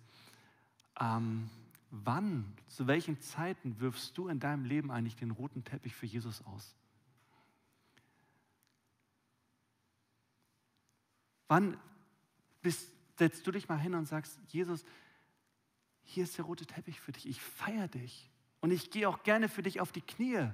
[1.00, 1.48] ähm,
[1.90, 6.44] wann, zu welchen Zeiten wirfst du in deinem Leben eigentlich den roten Teppich für Jesus
[6.46, 6.74] aus?
[11.48, 11.78] Wann
[12.60, 14.84] bist, setzt du dich mal hin und sagst, Jesus,
[16.02, 19.48] hier ist der rote Teppich für dich, ich feiere dich und ich gehe auch gerne
[19.48, 20.50] für dich auf die Knie,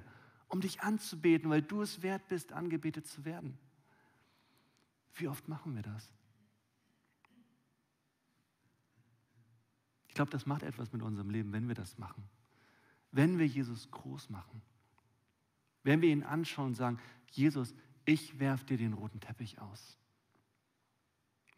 [0.47, 3.57] um dich anzubeten, weil du es wert bist, angebetet zu werden.
[5.13, 6.13] Wie oft machen wir das?
[10.07, 12.23] Ich glaube, das macht etwas mit unserem Leben, wenn wir das machen.
[13.11, 14.61] Wenn wir Jesus groß machen.
[15.83, 16.99] Wenn wir ihn anschauen und sagen,
[17.31, 17.73] Jesus,
[18.05, 19.97] ich werfe dir den roten Teppich aus.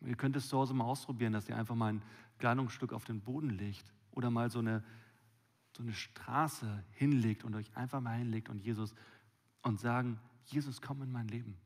[0.05, 2.01] Ihr könnt es zu Hause mal ausprobieren, dass ihr einfach mal ein
[2.39, 4.83] Kleidungsstück auf den Boden legt oder mal so eine,
[5.75, 8.93] so eine Straße hinlegt und euch einfach mal hinlegt und Jesus
[9.63, 11.57] und sagen, Jesus, komm in mein Leben.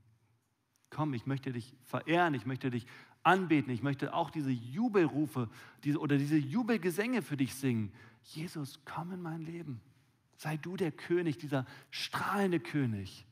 [0.89, 2.85] Komm, ich möchte dich verehren, ich möchte dich
[3.23, 3.71] anbeten.
[3.71, 5.49] Ich möchte auch diese Jubelrufe
[5.83, 7.91] diese, oder diese Jubelgesänge für dich singen.
[8.23, 9.81] Jesus, komm in mein Leben.
[10.37, 13.25] Sei du der König, dieser strahlende König.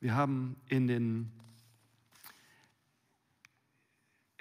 [0.00, 1.32] Wir haben in den,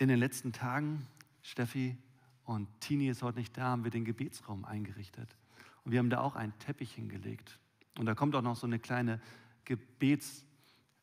[0.03, 1.07] in den letzten Tagen,
[1.41, 1.97] Steffi
[2.43, 5.37] und Tini ist heute nicht da, haben wir den Gebetsraum eingerichtet.
[5.85, 7.57] Und wir haben da auch einen Teppich hingelegt.
[7.97, 9.21] Und da kommt auch noch so eine kleine
[9.63, 10.45] Gebets,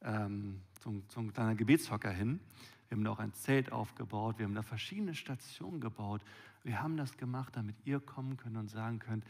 [0.02, 2.40] ähm, so, so ein kleiner Gebetshocker hin.
[2.88, 6.22] Wir haben da auch ein Zelt aufgebaut, wir haben da verschiedene Stationen gebaut.
[6.62, 9.24] Wir haben das gemacht, damit ihr kommen könnt und sagen könnt,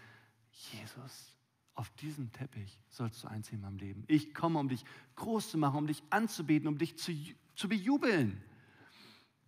[0.51, 1.39] Jesus,
[1.75, 4.05] auf diesem Teppich sollst du einziehen in meinem Leben.
[4.09, 7.13] Ich komme, um dich groß zu machen, um dich anzubeten, um dich zu,
[7.55, 8.43] zu bejubeln.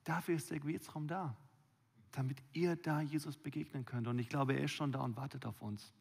[0.04, 1.36] Dafür ist der Gebetsraum da,
[2.12, 4.08] damit ihr da Jesus begegnen könnt.
[4.08, 5.92] Und ich glaube, er ist schon da und wartet auf uns.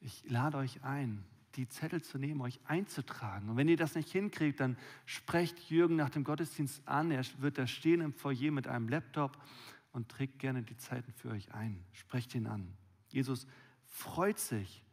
[0.00, 1.24] Ich lade euch ein,
[1.56, 3.48] die Zettel zu nehmen, euch einzutragen.
[3.48, 7.10] Und wenn ihr das nicht hinkriegt, dann sprecht Jürgen nach dem Gottesdienst an.
[7.10, 9.42] Er wird da stehen im Foyer mit einem Laptop
[9.92, 11.84] und trägt gerne die Zeiten für euch ein.
[11.92, 12.76] Sprecht ihn an.
[13.08, 13.46] Jesus
[13.86, 14.84] freut sich,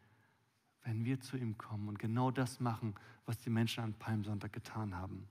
[0.84, 4.96] wenn wir zu ihm kommen und genau das machen, was die Menschen an Palmsonntag getan
[4.96, 5.28] haben.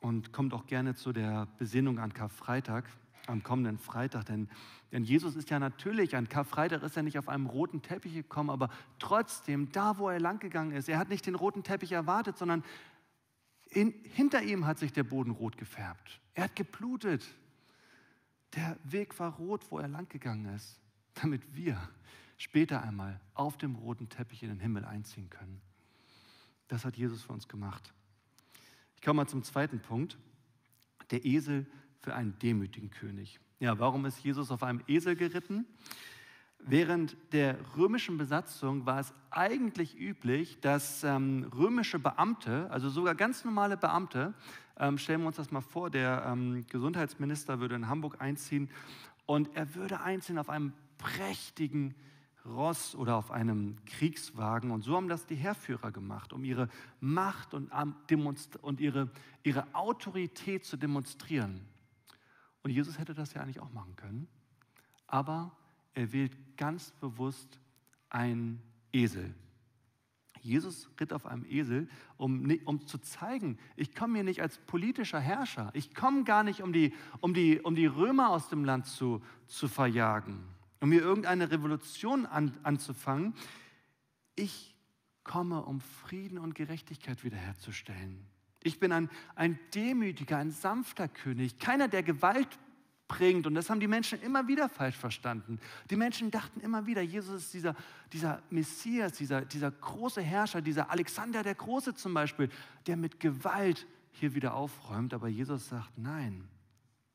[0.00, 2.84] Und kommt auch gerne zu der Besinnung an Karfreitag
[3.28, 4.24] am kommenden Freitag.
[4.26, 4.48] Denn,
[4.92, 8.50] denn Jesus ist ja natürlich, an Karfreitag ist er nicht auf einem roten Teppich gekommen,
[8.50, 12.64] aber trotzdem, da wo er langgegangen ist, er hat nicht den roten Teppich erwartet, sondern
[13.70, 16.20] in, hinter ihm hat sich der Boden rot gefärbt.
[16.34, 17.24] Er hat geblutet.
[18.54, 20.80] Der Weg war rot, wo er langgegangen ist,
[21.14, 21.78] damit wir
[22.38, 25.60] später einmal auf dem roten Teppich in den Himmel einziehen können.
[26.68, 27.92] Das hat Jesus für uns gemacht.
[28.98, 30.18] Ich komme mal zum zweiten Punkt.
[31.12, 31.66] Der Esel
[32.00, 33.38] für einen demütigen König.
[33.60, 35.66] Ja, warum ist Jesus auf einem Esel geritten?
[36.58, 43.44] Während der römischen Besatzung war es eigentlich üblich, dass ähm, römische Beamte, also sogar ganz
[43.44, 44.34] normale Beamte,
[44.76, 48.68] ähm, stellen wir uns das mal vor, der ähm, Gesundheitsminister würde in Hamburg einziehen
[49.26, 51.94] und er würde einziehen auf einem prächtigen
[52.48, 54.70] Ross oder auf einem Kriegswagen.
[54.70, 56.68] Und so haben das die Heerführer gemacht, um ihre
[57.00, 57.70] Macht und,
[58.62, 59.10] und ihre,
[59.42, 61.60] ihre Autorität zu demonstrieren.
[62.62, 64.28] Und Jesus hätte das ja eigentlich auch machen können.
[65.06, 65.52] Aber
[65.94, 67.60] er wählt ganz bewusst
[68.10, 69.34] einen Esel.
[70.40, 75.20] Jesus ritt auf einem Esel, um, um zu zeigen, ich komme hier nicht als politischer
[75.20, 75.70] Herrscher.
[75.74, 79.22] Ich komme gar nicht, um die, um, die, um die Römer aus dem Land zu,
[79.46, 80.38] zu verjagen,
[80.80, 83.34] um hier irgendeine Revolution an, anzufangen.
[84.34, 84.74] Ich
[85.24, 88.26] komme, um Frieden und Gerechtigkeit wiederherzustellen.
[88.62, 92.58] Ich bin ein, ein demütiger, ein sanfter König, keiner, der Gewalt
[93.08, 93.46] bringt.
[93.46, 95.58] Und das haben die Menschen immer wieder falsch verstanden.
[95.90, 97.74] Die Menschen dachten immer wieder, Jesus ist dieser,
[98.12, 102.50] dieser Messias, dieser, dieser große Herrscher, dieser Alexander der Große zum Beispiel,
[102.86, 105.14] der mit Gewalt hier wieder aufräumt.
[105.14, 106.44] Aber Jesus sagt, nein,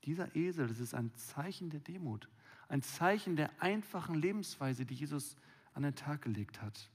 [0.03, 2.27] dieser Esel, das ist ein Zeichen der Demut,
[2.73, 5.37] ein Zeichen der einfachen Lebensweise, die Jesus
[5.75, 6.89] an den Tag gelegt hat.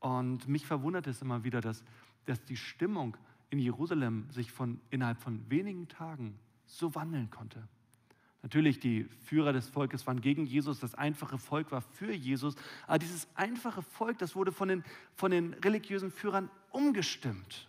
[0.00, 1.82] Und mich verwundert es immer wieder, dass,
[2.26, 3.16] dass die Stimmung
[3.48, 7.66] in Jerusalem sich von, innerhalb von wenigen Tagen so wandeln konnte.
[8.42, 12.54] Natürlich, die Führer des Volkes waren gegen Jesus, das einfache Volk war für Jesus,
[12.86, 14.84] aber dieses einfache Volk, das wurde von den,
[15.14, 17.66] von den religiösen Führern umgestimmt.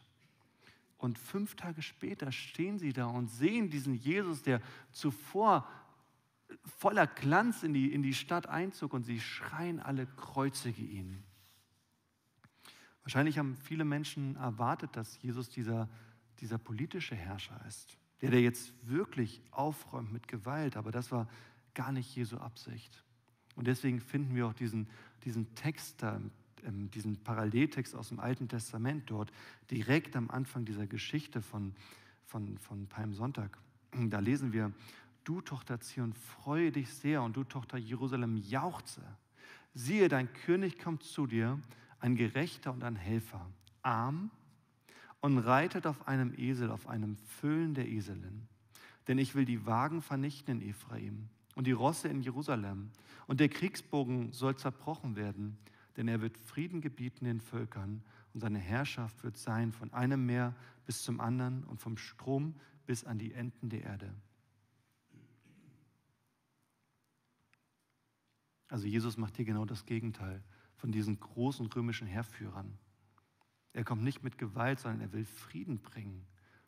[0.97, 5.65] Und fünf Tage später stehen sie da und sehen diesen Jesus, der zuvor
[6.63, 11.23] voller Glanz in die, in die Stadt einzog und sie schreien alle, kreuzige ihn.
[13.03, 15.89] Wahrscheinlich haben viele Menschen erwartet, dass Jesus dieser,
[16.39, 21.27] dieser politische Herrscher ist der, der jetzt wirklich aufräumt mit Gewalt, aber das war
[21.73, 23.03] gar nicht Jesu Absicht.
[23.55, 24.87] Und deswegen finden wir auch diesen,
[25.23, 26.19] diesen Text da,
[26.63, 29.31] diesen Paralleltext aus dem Alten Testament dort,
[29.69, 31.73] direkt am Anfang dieser Geschichte von,
[32.25, 33.57] von, von Palmsonntag.
[33.91, 34.73] Da lesen wir,
[35.27, 39.01] du Tochter Zion, freue dich sehr und du Tochter Jerusalem, jauchze.
[39.73, 41.59] Siehe, dein König kommt zu dir,
[41.99, 43.45] ein Gerechter und ein Helfer,
[43.81, 44.31] arm
[45.19, 48.47] und reitet auf einem Esel, auf einem Füllen der Eselin.
[49.07, 52.91] Denn ich will die Wagen vernichten in Ephraim und die Rosse in Jerusalem.
[53.25, 55.57] Und der Kriegsbogen soll zerbrochen werden,
[55.97, 58.01] denn er wird Frieden gebieten den Völkern
[58.33, 63.03] und seine Herrschaft wird sein von einem Meer bis zum anderen und vom Strom bis
[63.03, 64.13] an die Enden der Erde.
[68.67, 70.43] Also Jesus macht hier genau das Gegenteil
[70.75, 72.77] von diesen großen römischen Heerführern.
[73.73, 76.25] Er kommt nicht mit Gewalt, sondern er will Frieden bringen.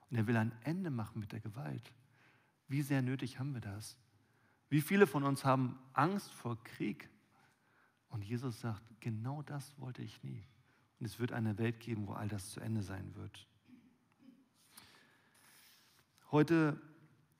[0.10, 1.94] Und er will ein Ende machen mit der Gewalt.
[2.68, 3.98] Wie sehr nötig haben wir das?
[4.70, 7.10] Wie viele von uns haben Angst vor Krieg?
[8.10, 10.44] Und Jesus sagt, genau das wollte ich nie.
[11.00, 13.48] Und es wird eine Welt geben, wo all das zu Ende sein wird.
[16.32, 16.80] Heute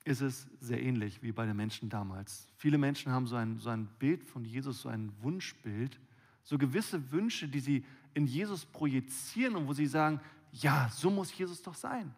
[0.10, 2.48] ist es sehr ähnlich wie bei den Menschen damals.
[2.58, 6.00] Viele Menschen haben so ein, so ein Bild von Jesus, so ein Wunschbild,
[6.44, 10.20] so gewisse Wünsche, die sie in Jesus projizieren und wo sie sagen,
[10.52, 12.16] ja, so muss Jesus doch sein.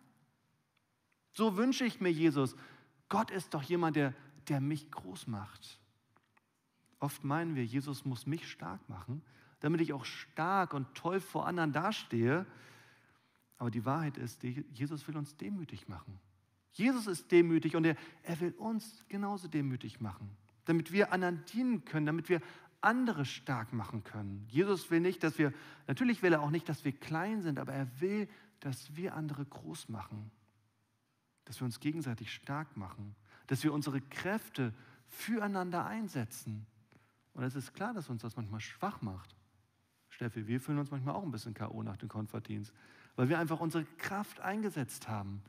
[1.34, 2.56] So wünsche ich mir Jesus.
[3.10, 4.14] Gott ist doch jemand, der,
[4.48, 5.78] der mich groß macht.
[7.00, 9.22] Oft meinen wir, Jesus muss mich stark machen,
[9.60, 12.46] damit ich auch stark und toll vor anderen dastehe.
[13.58, 16.18] Aber die Wahrheit ist, Jesus will uns demütig machen.
[16.72, 20.30] Jesus ist demütig und er, er will uns genauso demütig machen,
[20.66, 22.42] damit wir anderen dienen können, damit wir
[22.82, 24.46] andere stark machen können.
[24.50, 25.54] Jesus will nicht, dass wir,
[25.88, 28.28] natürlich will er auch nicht, dass wir klein sind, aber er will,
[28.60, 30.32] dass wir andere groß machen.
[31.46, 33.16] Dass wir uns gegenseitig stark machen.
[33.48, 34.74] Dass wir unsere Kräfte
[35.08, 36.66] füreinander einsetzen.
[37.34, 39.36] Und es ist klar, dass uns das manchmal schwach macht.
[40.10, 41.84] Steffi, wir fühlen uns manchmal auch ein bisschen K.O.
[41.84, 42.74] nach dem Konferdienst,
[43.16, 45.42] weil wir einfach unsere Kraft eingesetzt haben.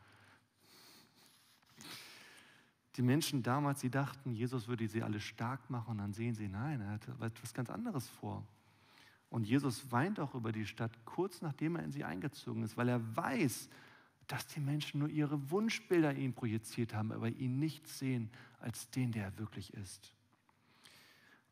[2.96, 6.48] Die Menschen damals, sie dachten, Jesus würde sie alle stark machen und dann sehen sie,
[6.48, 8.46] nein, er hat etwas ganz anderes vor.
[9.30, 12.90] Und Jesus weint auch über die Stadt kurz nachdem er in sie eingezogen ist, weil
[12.90, 13.70] er weiß,
[14.26, 19.10] dass die Menschen nur ihre Wunschbilder ihn projiziert haben, aber ihn nicht sehen als den,
[19.10, 20.14] der er wirklich ist.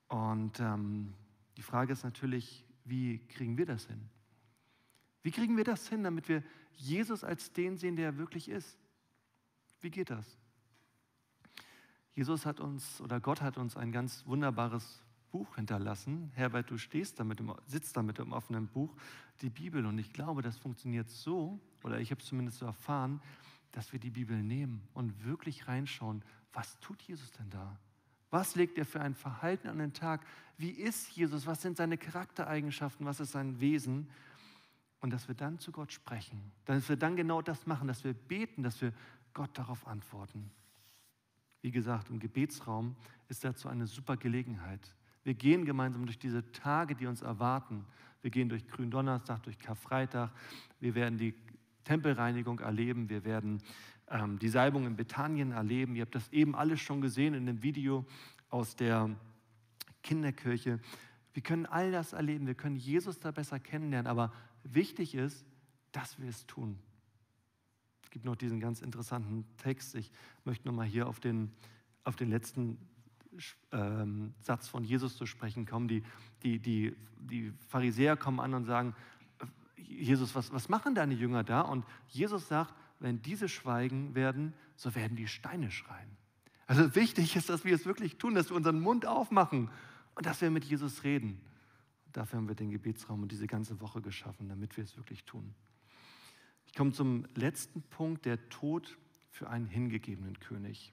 [0.08, 1.14] Und ähm,
[1.56, 4.08] die Frage ist natürlich, wie kriegen wir das hin?
[5.22, 6.42] Wie kriegen wir das hin, damit wir
[6.76, 8.78] Jesus als den sehen, der er wirklich ist?
[9.80, 10.38] Wie geht das?
[12.20, 16.30] Jesus hat uns oder Gott hat uns ein ganz wunderbares Buch hinterlassen.
[16.34, 18.94] Herbert, du stehst da mit sitzt da mit dem offenen Buch,
[19.40, 19.86] die Bibel.
[19.86, 23.22] Und ich glaube, das funktioniert so, oder ich habe es zumindest so erfahren,
[23.72, 26.22] dass wir die Bibel nehmen und wirklich reinschauen,
[26.52, 27.78] was tut Jesus denn da?
[28.28, 30.20] Was legt er für ein Verhalten an den Tag?
[30.58, 31.46] Wie ist Jesus?
[31.46, 33.06] Was sind seine Charaktereigenschaften?
[33.06, 34.10] Was ist sein Wesen?
[35.00, 36.52] Und dass wir dann zu Gott sprechen.
[36.66, 38.92] Dass wir dann genau das machen, dass wir beten, dass wir
[39.32, 40.50] Gott darauf antworten.
[41.62, 42.96] Wie gesagt, im Gebetsraum
[43.28, 44.94] ist dazu eine super Gelegenheit.
[45.22, 47.84] Wir gehen gemeinsam durch diese Tage, die uns erwarten.
[48.22, 50.30] Wir gehen durch Gründonnerstag, durch Karfreitag.
[50.80, 51.34] Wir werden die
[51.84, 53.62] Tempelreinigung erleben, wir werden
[54.08, 55.96] ähm, die Salbung in Bethanien erleben.
[55.96, 58.06] Ihr habt das eben alles schon gesehen in dem Video
[58.48, 59.10] aus der
[60.02, 60.80] Kinderkirche.
[61.32, 64.32] Wir können all das erleben, wir können Jesus da besser kennenlernen, aber
[64.64, 65.46] wichtig ist,
[65.92, 66.78] dass wir es tun.
[68.10, 69.94] Es gibt noch diesen ganz interessanten Text.
[69.94, 70.10] Ich
[70.44, 71.52] möchte nochmal hier auf den,
[72.02, 72.76] auf den letzten
[73.70, 75.86] ähm, Satz von Jesus zu sprechen kommen.
[75.86, 76.02] Die,
[76.42, 78.96] die, die, die Pharisäer kommen an und sagen,
[79.76, 81.60] Jesus, was, was machen deine Jünger da?
[81.60, 86.10] Und Jesus sagt, wenn diese schweigen werden, so werden die Steine schreien.
[86.66, 89.70] Also wichtig ist, dass wir es wirklich tun, dass wir unseren Mund aufmachen
[90.16, 91.40] und dass wir mit Jesus reden.
[92.10, 95.54] Dafür haben wir den Gebetsraum und diese ganze Woche geschaffen, damit wir es wirklich tun.
[96.70, 98.96] Ich komme zum letzten Punkt, der Tod
[99.28, 100.92] für einen hingegebenen König.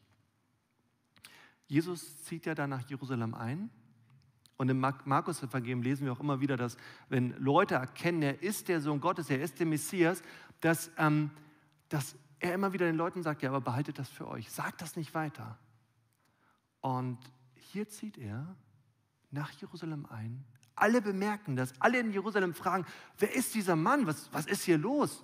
[1.67, 3.69] Jesus zieht ja da nach Jerusalem ein.
[4.57, 6.77] Und im Markus-Evangelium lesen wir auch immer wieder, dass
[7.09, 10.23] wenn Leute erkennen, er ist der Sohn Gottes, er ist der Messias,
[10.61, 11.29] dass, ähm,
[11.89, 14.95] dass er immer wieder den Leuten sagt, ja, aber behaltet das für euch, sagt das
[14.95, 15.59] nicht weiter.
[16.81, 17.19] Und
[17.53, 18.55] hier zieht er
[19.29, 20.43] nach Jerusalem ein.
[20.73, 22.85] Alle bemerken das, alle in Jerusalem fragen,
[23.19, 25.23] wer ist dieser Mann, was, was ist hier los?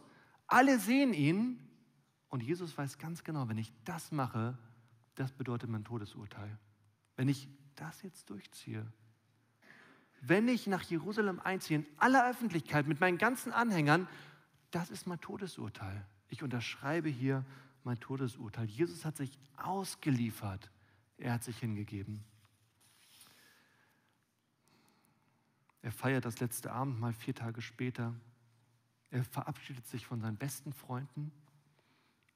[0.53, 1.59] Alle sehen ihn
[2.29, 4.55] und Jesus weiß ganz genau, wenn ich das mache,
[5.15, 6.59] das bedeutet mein Todesurteil.
[7.15, 8.85] Wenn ich das jetzt durchziehe,
[10.21, 14.07] wenn ich nach Jerusalem einziehe, in aller Öffentlichkeit mit meinen ganzen Anhängern,
[14.69, 16.05] das ist mein Todesurteil.
[16.29, 17.43] Ich unterschreibe hier
[17.83, 18.67] mein Todesurteil.
[18.67, 20.69] Jesus hat sich ausgeliefert.
[21.17, 22.23] Er hat sich hingegeben.
[25.81, 28.13] Er feiert das letzte Abendmahl vier Tage später.
[29.13, 31.31] Er verabschiedet sich von seinen besten Freunden.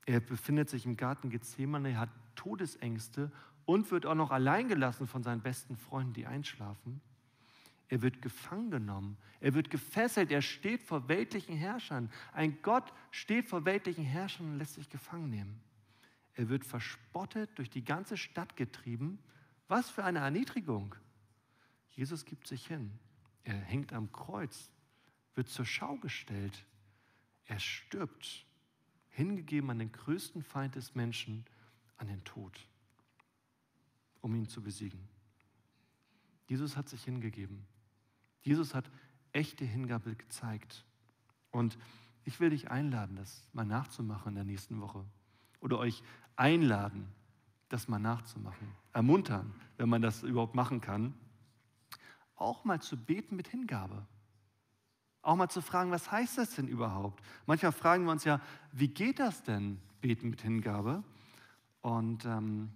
[0.06, 3.32] Er befindet sich im Garten Gethsemane, er hat Todesängste
[3.66, 7.02] und wird auch noch allein gelassen von seinen besten Freunden, die einschlafen.
[7.90, 12.12] Er wird gefangen genommen, er wird gefesselt, er steht vor weltlichen Herrschern.
[12.32, 15.60] Ein Gott steht vor weltlichen Herrschern und lässt sich gefangen nehmen.
[16.36, 19.18] Er wird verspottet, durch die ganze Stadt getrieben.
[19.68, 20.94] Was für eine Erniedrigung.
[21.90, 22.92] Jesus gibt sich hin.
[23.46, 24.70] Er hängt am Kreuz,
[25.38, 26.66] wird zur Schau gestellt.
[27.46, 28.46] Er stirbt
[29.10, 31.46] hingegeben an den größten Feind des Menschen,
[31.98, 32.68] an den Tod,
[34.22, 35.08] um ihn zu besiegen.
[36.48, 37.66] Jesus hat sich hingegeben.
[38.42, 38.90] Jesus hat
[39.32, 40.86] echte Hingabe gezeigt.
[41.52, 41.78] Und
[42.26, 45.06] ich will dich einladen, das mal nachzumachen in der nächsten Woche.
[45.60, 46.04] Oder euch
[46.36, 47.08] einladen,
[47.70, 48.68] das mal nachzumachen.
[48.94, 51.14] Ermuntern, wenn man das überhaupt machen kann.
[52.36, 54.06] Auch mal zu beten mit Hingabe.
[55.28, 57.22] Auch mal zu fragen, was heißt das denn überhaupt?
[57.48, 58.40] Manchmal fragen wir uns ja,
[58.72, 61.04] wie geht das denn, beten mit Hingabe?
[61.82, 62.72] Und ähm,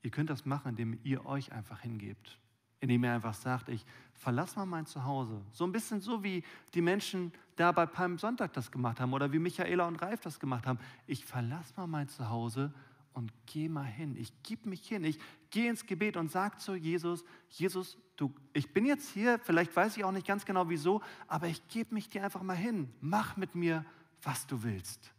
[0.00, 2.38] ihr könnt das machen, indem ihr euch einfach hingebt.
[2.80, 3.84] Indem ihr einfach sagt, ich
[4.14, 5.42] verlasse mal mein Zuhause.
[5.52, 6.42] So ein bisschen so, wie
[6.72, 10.66] die Menschen da bei Palmsonntag das gemacht haben oder wie Michaela und Ralf das gemacht
[10.66, 10.78] haben.
[11.06, 12.72] Ich verlasse mal mein Zuhause
[13.12, 14.16] und gehe mal hin.
[14.16, 15.04] Ich gebe mich hin.
[15.04, 15.18] Ich
[15.50, 19.96] gehe ins Gebet und sage zu Jesus, Jesus, du, ich bin jetzt hier, vielleicht weiß
[19.96, 22.92] ich auch nicht ganz genau wieso, aber ich gebe mich dir einfach mal hin.
[23.00, 23.84] Mach mit mir,
[24.22, 25.12] was du willst.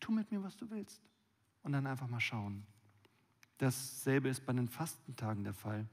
[0.00, 1.00] Tu mit mir, was du willst.
[1.62, 2.66] Und dann einfach mal schauen.
[3.58, 5.86] Dasselbe ist bei den Fastentagen der Fall.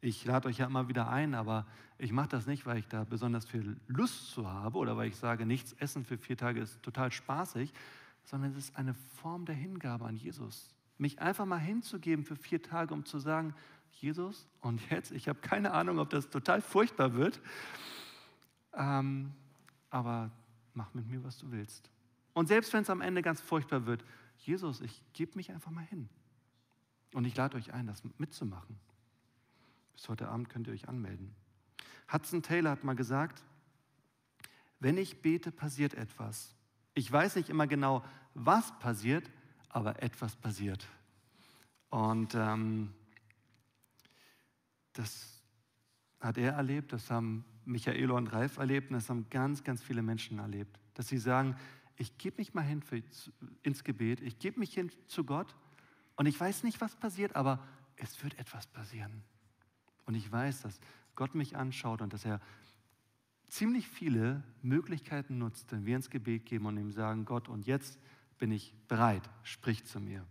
[0.00, 1.66] Ich lade euch ja immer wieder ein, aber
[1.98, 5.16] ich mache das nicht, weil ich da besonders viel Lust zu habe oder weil ich
[5.16, 7.72] sage, nichts essen für vier Tage ist total spaßig,
[8.26, 10.68] sondern es ist eine Form der Hingabe an Jesus.
[10.98, 13.54] Mich einfach mal hinzugeben für vier Tage, um zu sagen,
[13.92, 17.40] Jesus, und jetzt, ich habe keine Ahnung, ob das total furchtbar wird,
[18.74, 19.32] ähm,
[19.90, 20.30] aber
[20.74, 21.90] mach mit mir, was du willst.
[22.34, 24.04] Und selbst wenn es am Ende ganz furchtbar wird,
[24.38, 26.08] Jesus, ich gebe mich einfach mal hin.
[27.14, 28.78] Und ich lade euch ein, das mitzumachen.
[29.94, 31.34] Bis heute Abend könnt ihr euch anmelden.
[32.12, 33.42] Hudson Taylor hat mal gesagt,
[34.80, 36.55] wenn ich bete, passiert etwas.
[36.98, 39.30] Ich weiß nicht immer genau, was passiert,
[39.68, 40.86] aber etwas passiert.
[41.90, 42.94] Und ähm,
[44.94, 45.42] das
[46.20, 50.00] hat er erlebt, das haben Michael und Ralf erlebt und das haben ganz, ganz viele
[50.00, 50.80] Menschen erlebt.
[50.94, 51.54] Dass sie sagen,
[51.96, 53.02] ich gebe mich mal hin für,
[53.62, 55.54] ins Gebet, ich gebe mich hin zu Gott
[56.16, 57.62] und ich weiß nicht, was passiert, aber
[57.96, 59.22] es wird etwas passieren.
[60.06, 60.80] Und ich weiß, dass
[61.14, 62.40] Gott mich anschaut und dass er
[63.48, 67.98] ziemlich viele Möglichkeiten nutzt, wenn wir ins Gebet gehen und ihm sagen, Gott, und jetzt
[68.38, 70.26] bin ich bereit, sprich zu mir.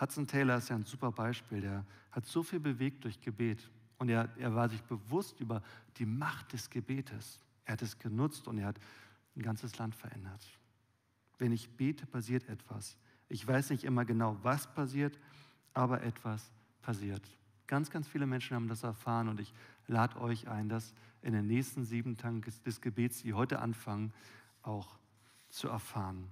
[0.00, 4.08] Hudson Taylor ist ja ein super Beispiel, der hat so viel bewegt durch Gebet und
[4.10, 5.62] er, er war sich bewusst über
[5.96, 7.40] die Macht des Gebetes.
[7.64, 8.78] Er hat es genutzt und er hat
[9.34, 10.44] ein ganzes Land verändert.
[11.38, 12.96] Wenn ich bete, passiert etwas.
[13.28, 15.18] Ich weiß nicht immer genau, was passiert,
[15.72, 16.50] aber etwas
[16.82, 17.22] passiert.
[17.66, 19.52] Ganz, ganz viele Menschen haben das erfahren und ich
[19.86, 24.12] lade euch ein, das in den nächsten sieben Tagen des Gebets, die heute anfangen,
[24.62, 24.98] auch
[25.48, 26.28] zu erfahren.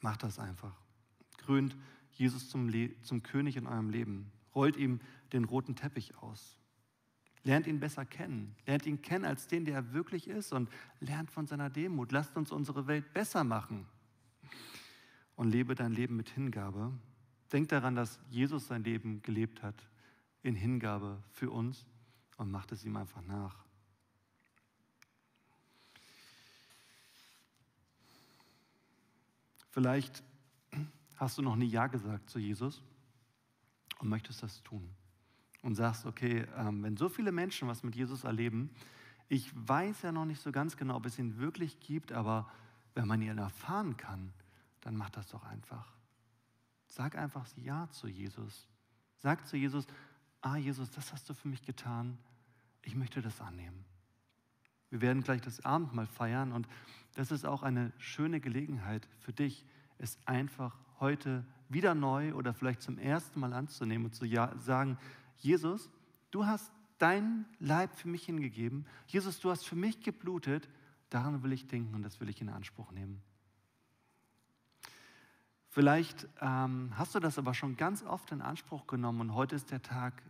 [0.00, 0.74] Macht das einfach.
[1.38, 1.76] Krönt
[2.12, 2.70] Jesus zum,
[3.02, 4.30] zum König in eurem Leben.
[4.54, 5.00] Rollt ihm
[5.32, 6.58] den roten Teppich aus.
[7.44, 8.54] Lernt ihn besser kennen.
[8.66, 10.70] Lernt ihn kennen als den, der er wirklich ist und
[11.00, 12.12] lernt von seiner Demut.
[12.12, 13.86] Lasst uns unsere Welt besser machen.
[15.34, 16.92] Und lebe dein Leben mit Hingabe.
[17.52, 19.88] Denk daran, dass Jesus sein Leben gelebt hat
[20.42, 21.86] in Hingabe für uns
[22.36, 23.64] und macht es ihm einfach nach.
[29.70, 30.22] Vielleicht
[31.16, 32.82] hast du noch nie Ja gesagt zu Jesus
[34.00, 34.88] und möchtest das tun.
[35.62, 38.70] Und sagst, okay, ähm, wenn so viele Menschen was mit Jesus erleben,
[39.28, 42.50] ich weiß ja noch nicht so ganz genau, ob es ihn wirklich gibt, aber
[42.94, 44.32] wenn man ihn erfahren kann,
[44.82, 45.92] dann mach das doch einfach.
[46.88, 48.68] Sag einfach Ja zu Jesus.
[49.18, 49.86] Sag zu Jesus,
[50.42, 52.18] ah Jesus, das hast du für mich getan,
[52.82, 53.84] ich möchte das annehmen.
[54.90, 56.68] Wir werden gleich das Abendmahl feiern und
[57.14, 59.64] das ist auch eine schöne Gelegenheit für dich,
[59.98, 64.26] es einfach heute wieder neu oder vielleicht zum ersten Mal anzunehmen und zu
[64.58, 64.98] sagen,
[65.38, 65.90] Jesus,
[66.30, 68.86] du hast deinen Leib für mich hingegeben.
[69.06, 70.68] Jesus, du hast für mich geblutet.
[71.10, 73.22] Daran will ich denken und das will ich in Anspruch nehmen.
[75.68, 79.70] Vielleicht ähm, hast du das aber schon ganz oft in Anspruch genommen und heute ist
[79.70, 80.22] der Tag,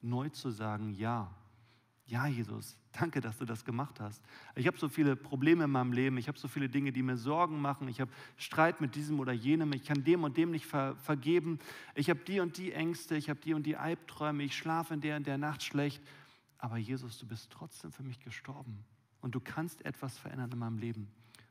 [0.00, 1.30] neu zu sagen, ja,
[2.08, 4.22] ja, Jesus, danke, dass du das gemacht hast.
[4.54, 7.16] Ich habe so viele Probleme in meinem Leben, ich habe so viele Dinge, die mir
[7.16, 10.66] Sorgen machen, ich habe Streit mit diesem oder jenem, ich kann dem und dem nicht
[10.66, 11.58] ver vergeben,
[11.96, 15.00] ich habe die und die Ängste, ich habe die und die Albträume, ich schlafe in
[15.00, 16.00] der und der Nacht schlecht.
[16.58, 18.84] Aber Jesus, du bist trotzdem für mich gestorben
[19.20, 21.10] und du kannst etwas verändern in meinem Leben.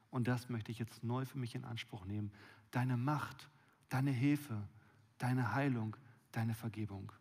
[0.10, 2.32] Und das möchte ich jetzt neu für mich in Anspruch nehmen.
[2.72, 3.50] Deine Macht,
[3.90, 4.62] deine Hilfe,
[5.18, 5.98] deine Heilung,
[6.32, 7.12] deine Vergebung.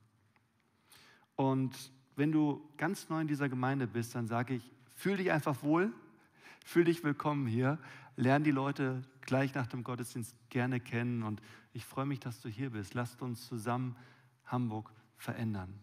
[1.37, 1.75] Und
[2.17, 5.93] wenn du ganz neu in dieser Gemeinde bist, dann sage ich, fühl dich einfach wohl,
[6.65, 7.79] fühl dich willkommen hier,
[8.17, 11.41] lern die Leute gleich nach dem Gottesdienst gerne kennen und
[11.73, 12.95] ich freue mich, dass du hier bist.
[12.95, 13.97] Lasst uns zusammen
[14.45, 15.75] Hamburg verändern.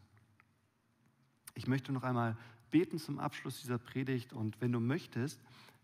[1.53, 2.37] Ich möchte noch einmal
[2.69, 5.41] beten zum Abschluss dieser Predigt und wenn du möchtest,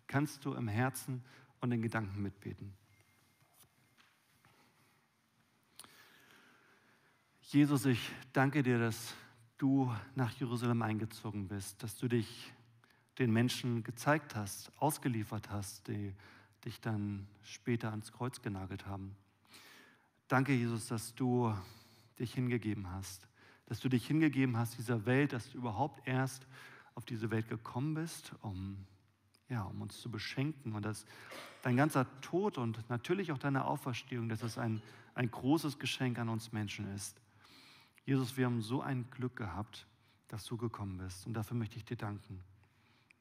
[0.07, 1.23] kannst du im Herzen
[1.59, 2.73] und in Gedanken mitbeten.
[7.41, 9.13] Jesus, ich danke dir, dass
[9.57, 12.53] du nach Jerusalem eingezogen bist, dass du dich
[13.17, 16.13] den Menschen gezeigt hast, ausgeliefert hast, die
[16.65, 19.15] dich dann später ans Kreuz genagelt haben.
[20.27, 21.53] Danke, Jesus, dass du
[22.19, 23.27] dich hingegeben hast,
[23.65, 26.45] dass du dich hingegeben hast dieser Welt, dass du überhaupt erst
[26.95, 28.85] auf diese Welt gekommen bist, um,
[29.49, 31.05] ja, um uns zu beschenken und dass
[31.61, 34.81] dein ganzer Tod und natürlich auch deine Auferstehung, dass es ein,
[35.15, 37.21] ein großes Geschenk an uns Menschen ist.
[38.07, 39.85] Jesus, wir haben so ein Glück gehabt,
[40.29, 41.27] dass du gekommen bist.
[41.27, 42.39] Und dafür möchte ich dir danken.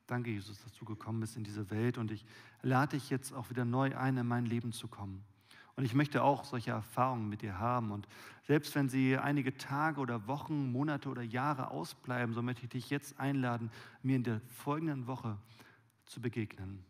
[0.07, 1.99] Danke, Jesus, dass du gekommen bist in diese Welt.
[1.99, 2.25] Und ich
[2.63, 5.25] lade dich jetzt auch wieder neu ein, in mein Leben zu kommen.
[5.75, 7.91] Und ich möchte auch solche Erfahrungen mit dir haben.
[7.91, 8.07] Und
[8.45, 12.89] selbst wenn sie einige Tage oder Wochen, Monate oder Jahre ausbleiben, so möchte ich dich
[12.89, 13.73] jetzt einladen,
[14.05, 15.37] mir in der folgenden Woche
[16.05, 16.85] zu begegnen.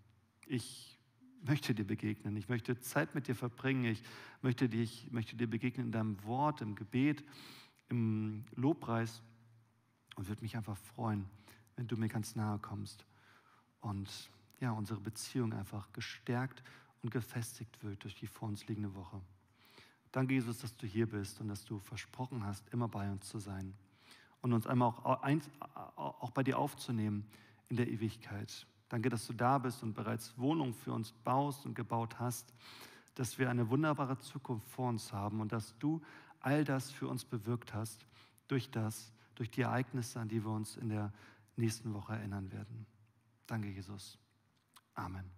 [0.46, 0.98] Ich
[1.40, 2.36] möchte dir begegnen.
[2.36, 3.86] Ich möchte Zeit mit dir verbringen.
[3.86, 4.02] Ich
[4.42, 7.24] möchte, dich, möchte dir begegnen in deinem Wort, im Gebet
[7.88, 9.22] im Lobpreis
[10.16, 11.26] und würde mich einfach freuen,
[11.76, 13.04] wenn du mir ganz nahe kommst
[13.80, 14.30] und
[14.60, 16.62] ja, unsere Beziehung einfach gestärkt
[17.02, 19.20] und gefestigt wird durch die vor uns liegende Woche.
[20.12, 23.38] Danke, Jesus, dass du hier bist und dass du versprochen hast, immer bei uns zu
[23.38, 23.74] sein
[24.40, 25.48] und uns einmal auch, eins,
[25.96, 27.26] auch bei dir aufzunehmen
[27.68, 28.66] in der Ewigkeit.
[28.88, 32.54] Danke, dass du da bist und bereits Wohnung für uns baust und gebaut hast,
[33.16, 36.00] dass wir eine wunderbare Zukunft vor uns haben und dass du
[36.46, 38.06] all das für uns bewirkt hast
[38.46, 41.12] durch das, durch die Ereignisse, an die wir uns in der
[41.56, 42.86] nächsten Woche erinnern werden.
[43.48, 44.16] Danke, Jesus.
[44.94, 45.28] Amen.